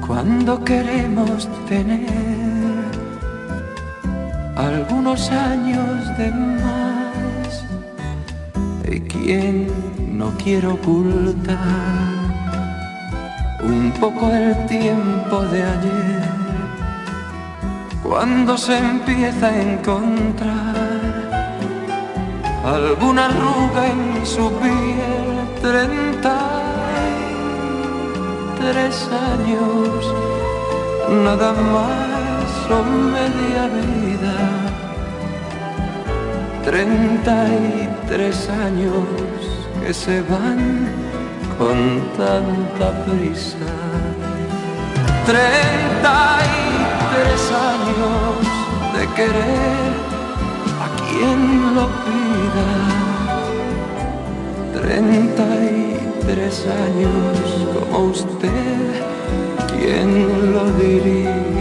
cuando 0.06 0.64
queremos 0.64 1.50
tener 1.68 2.08
algunos 4.56 5.30
años 5.32 6.18
de 6.18 6.32
más 6.32 7.64
y 8.90 9.02
quien 9.02 9.68
no 10.18 10.32
quiere 10.38 10.68
ocultar 10.68 12.07
poco 14.00 14.32
el 14.32 14.66
tiempo 14.68 15.42
de 15.52 15.64
ayer 15.64 16.24
cuando 18.04 18.58
se 18.58 18.78
empieza 18.78 19.48
a 19.48 19.62
encontrar 19.62 20.76
alguna 22.66 23.26
arruga 23.26 23.88
en 23.88 24.26
su 24.26 24.52
piel 24.54 25.28
treinta 25.62 26.38
y 27.06 28.62
tres 28.62 29.10
años 29.34 30.28
nada 31.10 31.54
más 31.54 32.18
son 32.68 33.14
media 33.14 33.68
vida, 33.68 34.38
treinta 36.66 37.48
y 37.48 37.90
tres 38.08 38.50
años 38.50 39.06
que 39.82 39.94
se 39.94 40.22
van 40.24 40.90
con 41.58 42.02
tanta 42.18 43.06
prisa, 43.06 43.72
treinta 45.28 46.40
y 46.42 46.58
tres 47.12 47.42
años 47.74 48.40
de 48.96 49.04
querer 49.14 49.92
a 50.80 50.88
quien 51.04 51.42
lo 51.76 51.86
pida, 52.06 52.72
treinta 54.82 55.48
y 55.66 56.00
tres 56.26 56.66
años 56.66 57.38
como 57.74 57.98
usted, 58.06 58.88
¿quién 59.68 60.10
lo 60.54 60.64
diría? 60.82 61.57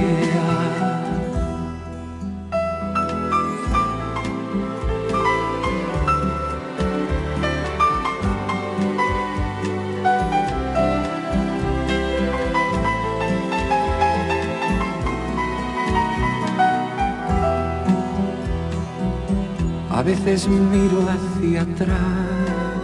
Veces 20.26 20.48
miro 20.48 21.06
hacia 21.08 21.62
atrás 21.62 22.82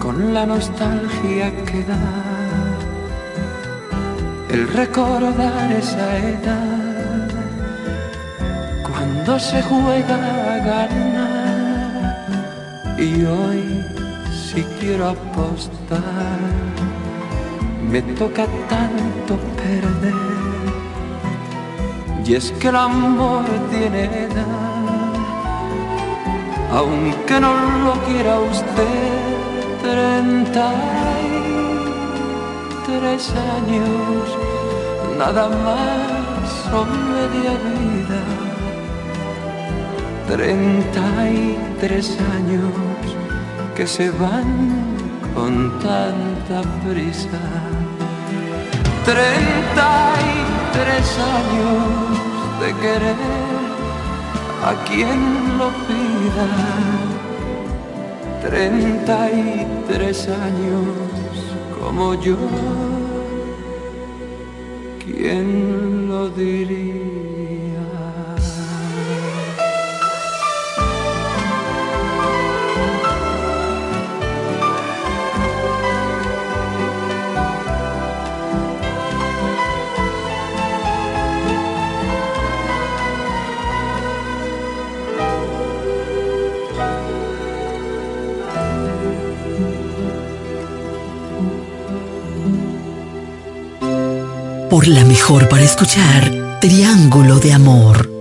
con 0.00 0.32
la 0.32 0.46
nostalgia 0.46 1.54
que 1.66 1.84
da 1.84 1.98
el 4.48 4.66
recordar 4.68 5.70
esa 5.72 6.16
edad 6.16 7.28
cuando 8.88 9.38
se 9.38 9.60
juega 9.64 10.16
a 10.54 10.56
ganar. 10.72 12.26
Y 12.98 13.22
hoy 13.26 13.84
si 14.32 14.62
quiero 14.80 15.08
apostar 15.08 16.40
me 17.90 18.00
toca 18.20 18.46
tanto 18.70 19.32
perder. 19.60 20.14
Y 22.24 22.34
es 22.34 22.50
que 22.52 22.68
el 22.68 22.76
amor 22.76 23.44
tiene 23.70 24.04
edad 24.24 24.65
aunque 26.76 27.40
no 27.40 27.52
lo 27.84 27.94
quiera 28.04 28.38
usted, 28.38 29.14
treinta 29.82 30.72
y 31.24 31.46
tres 32.86 33.32
años, 33.56 34.24
nada 35.18 35.48
más 35.64 36.42
son 36.68 36.88
media 37.16 37.54
vida. 37.72 38.20
Treinta 40.28 41.06
y 41.30 41.56
tres 41.80 42.18
años 42.36 42.74
que 43.74 43.86
se 43.86 44.10
van 44.10 44.50
con 45.34 45.78
tanta 45.78 46.60
prisa. 46.84 47.44
Treinta 49.10 49.90
y 50.30 50.38
tres 50.76 51.06
años 51.38 52.36
de 52.60 52.68
querer 52.82 53.45
a 54.66 54.74
quien 54.84 55.58
lo 55.58 55.68
pida. 55.86 56.48
Treinta 58.42 59.30
y 59.30 59.66
tres 59.88 60.28
años 60.28 60.86
como 61.78 62.14
yo, 62.14 62.36
¿quién 65.04 66.08
lo 66.08 66.28
diría? 66.30 67.15
la 94.88 95.04
mejor 95.04 95.48
para 95.48 95.64
escuchar 95.64 96.58
Triángulo 96.60 97.38
de 97.38 97.52
Amor. 97.52 98.15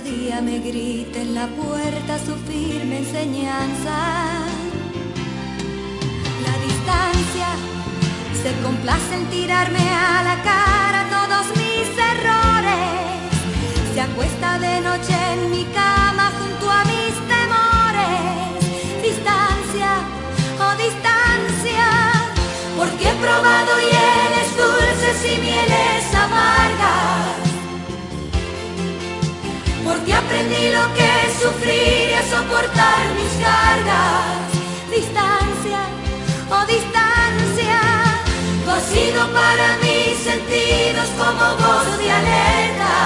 día 0.00 0.40
me 0.40 0.58
grita 0.60 1.20
en 1.20 1.34
la 1.34 1.46
puerta 1.48 2.18
su 2.18 2.34
firme 2.50 2.98
enseñanza. 2.98 3.96
La 6.46 6.54
distancia 6.66 7.48
se 8.42 8.52
complace 8.62 9.14
en 9.14 9.26
tirarme 9.26 9.78
a 9.78 10.22
la 10.22 10.42
cara 10.42 11.00
todos 11.10 11.46
mis 11.56 11.88
errores. 12.12 12.94
Se 13.94 14.00
acuesta 14.00 14.58
de 14.58 14.80
noche 14.80 15.14
en 15.32 15.50
mi 15.50 15.64
cama 15.64 16.32
junto 16.38 16.70
a 16.70 16.84
mis 16.84 17.14
temores. 17.34 19.02
Distancia, 19.02 19.90
oh 20.60 20.74
distancia, 20.76 21.88
porque 22.76 23.08
he 23.08 23.14
probado 23.14 23.72
hieles 23.80 24.48
dulces 24.56 25.32
y 25.32 25.40
mieles 25.40 26.14
amargas 26.14 27.47
porque 29.88 30.12
aprendí 30.12 30.70
lo 30.70 30.84
que 30.92 31.10
sufrir 31.40 32.10
y 32.10 32.14
a 32.14 32.22
soportar 32.22 33.02
mis 33.18 33.32
cargas. 33.44 34.48
Distancia, 34.90 35.80
oh 36.50 36.64
distancia, 36.66 37.80
tú 38.64 38.70
has 38.70 38.84
sido 38.84 39.20
para 39.38 39.66
mis 39.84 40.14
sentidos 40.28 41.08
como 41.20 41.44
voz 41.64 41.88
de 41.98 42.10
alerta. 42.20 42.96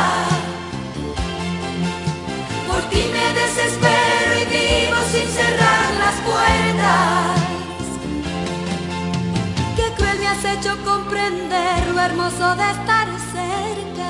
Por 2.69 2.83
ti 2.91 3.03
me 3.17 3.27
desespero 3.41 4.31
y 4.41 4.45
vivo 4.57 4.99
sin 5.13 5.29
cerrar 5.39 5.89
las 6.03 6.17
puertas. 6.29 7.35
Qué 9.77 9.87
cruel 9.97 10.19
me 10.19 10.29
has 10.29 10.45
hecho 10.45 10.73
comprender 10.85 11.79
lo 11.95 12.01
hermoso 12.01 12.57
de 12.57 12.71
estar 12.77 13.07
cerca 13.37 14.02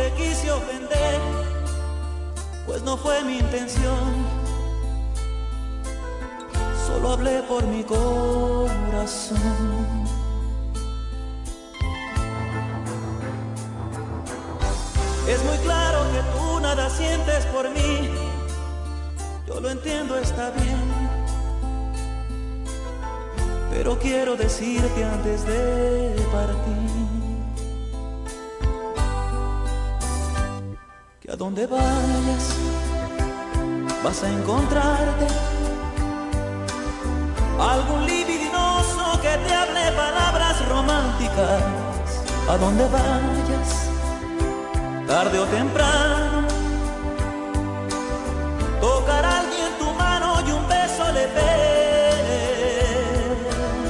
te 0.00 0.12
quise 0.12 0.50
ofender, 0.50 1.20
pues 2.66 2.82
no 2.82 2.96
fue 2.96 3.22
mi 3.24 3.38
intención. 3.38 4.04
Solo 6.86 7.12
hablé 7.12 7.42
por 7.42 7.64
mi 7.64 7.82
corazón. 7.84 9.38
Es 15.28 15.44
muy 15.44 15.58
claro 15.58 16.00
que 16.12 16.20
tú 16.32 16.60
nada 16.60 16.88
sientes 16.90 17.44
por 17.46 17.68
mí. 17.70 18.10
Yo 19.46 19.60
lo 19.60 19.70
entiendo, 19.70 20.16
está 20.16 20.50
bien. 20.50 20.80
Pero 23.70 23.98
quiero 23.98 24.36
decirte 24.36 25.04
antes 25.04 25.46
de 25.46 26.16
partir 26.32 26.89
donde 31.40 31.66
vayas, 31.66 32.54
vas 34.04 34.22
a 34.22 34.28
encontrarte 34.28 35.26
algún 37.58 38.04
libidinoso 38.04 39.18
que 39.22 39.38
te 39.38 39.54
hable 39.54 39.90
palabras 39.92 40.68
románticas. 40.68 41.62
A 42.46 42.58
donde 42.58 42.84
vayas, 42.88 43.88
tarde 45.06 45.38
o 45.38 45.46
temprano, 45.46 46.46
tocará 48.82 49.40
alguien 49.40 49.72
tu 49.78 49.90
mano 49.94 50.42
y 50.46 50.52
un 50.52 50.68
beso 50.68 51.10
le 51.10 51.26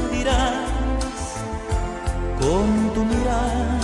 pedirás 0.08 0.68
con 2.38 2.94
tu 2.94 3.04
mirada. 3.04 3.80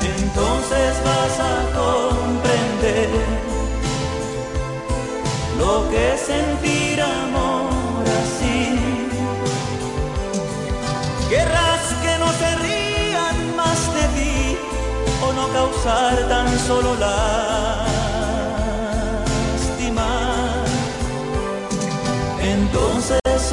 Entonces 0.00 0.92
vas 1.04 1.38
a 1.38 1.63
que 5.94 6.08
sentir 6.18 7.00
amor 7.00 8.04
así. 8.20 8.60
Guerras 11.30 11.84
que 12.02 12.12
no 12.22 12.28
se 12.40 12.50
rían 12.66 13.36
más 13.60 13.80
de 13.96 14.04
ti 14.16 14.38
o 15.26 15.28
no 15.38 15.44
causar 15.58 16.14
tan 16.28 16.48
solo 16.66 16.90
lástima. 17.06 17.94
Entonces 22.42 23.23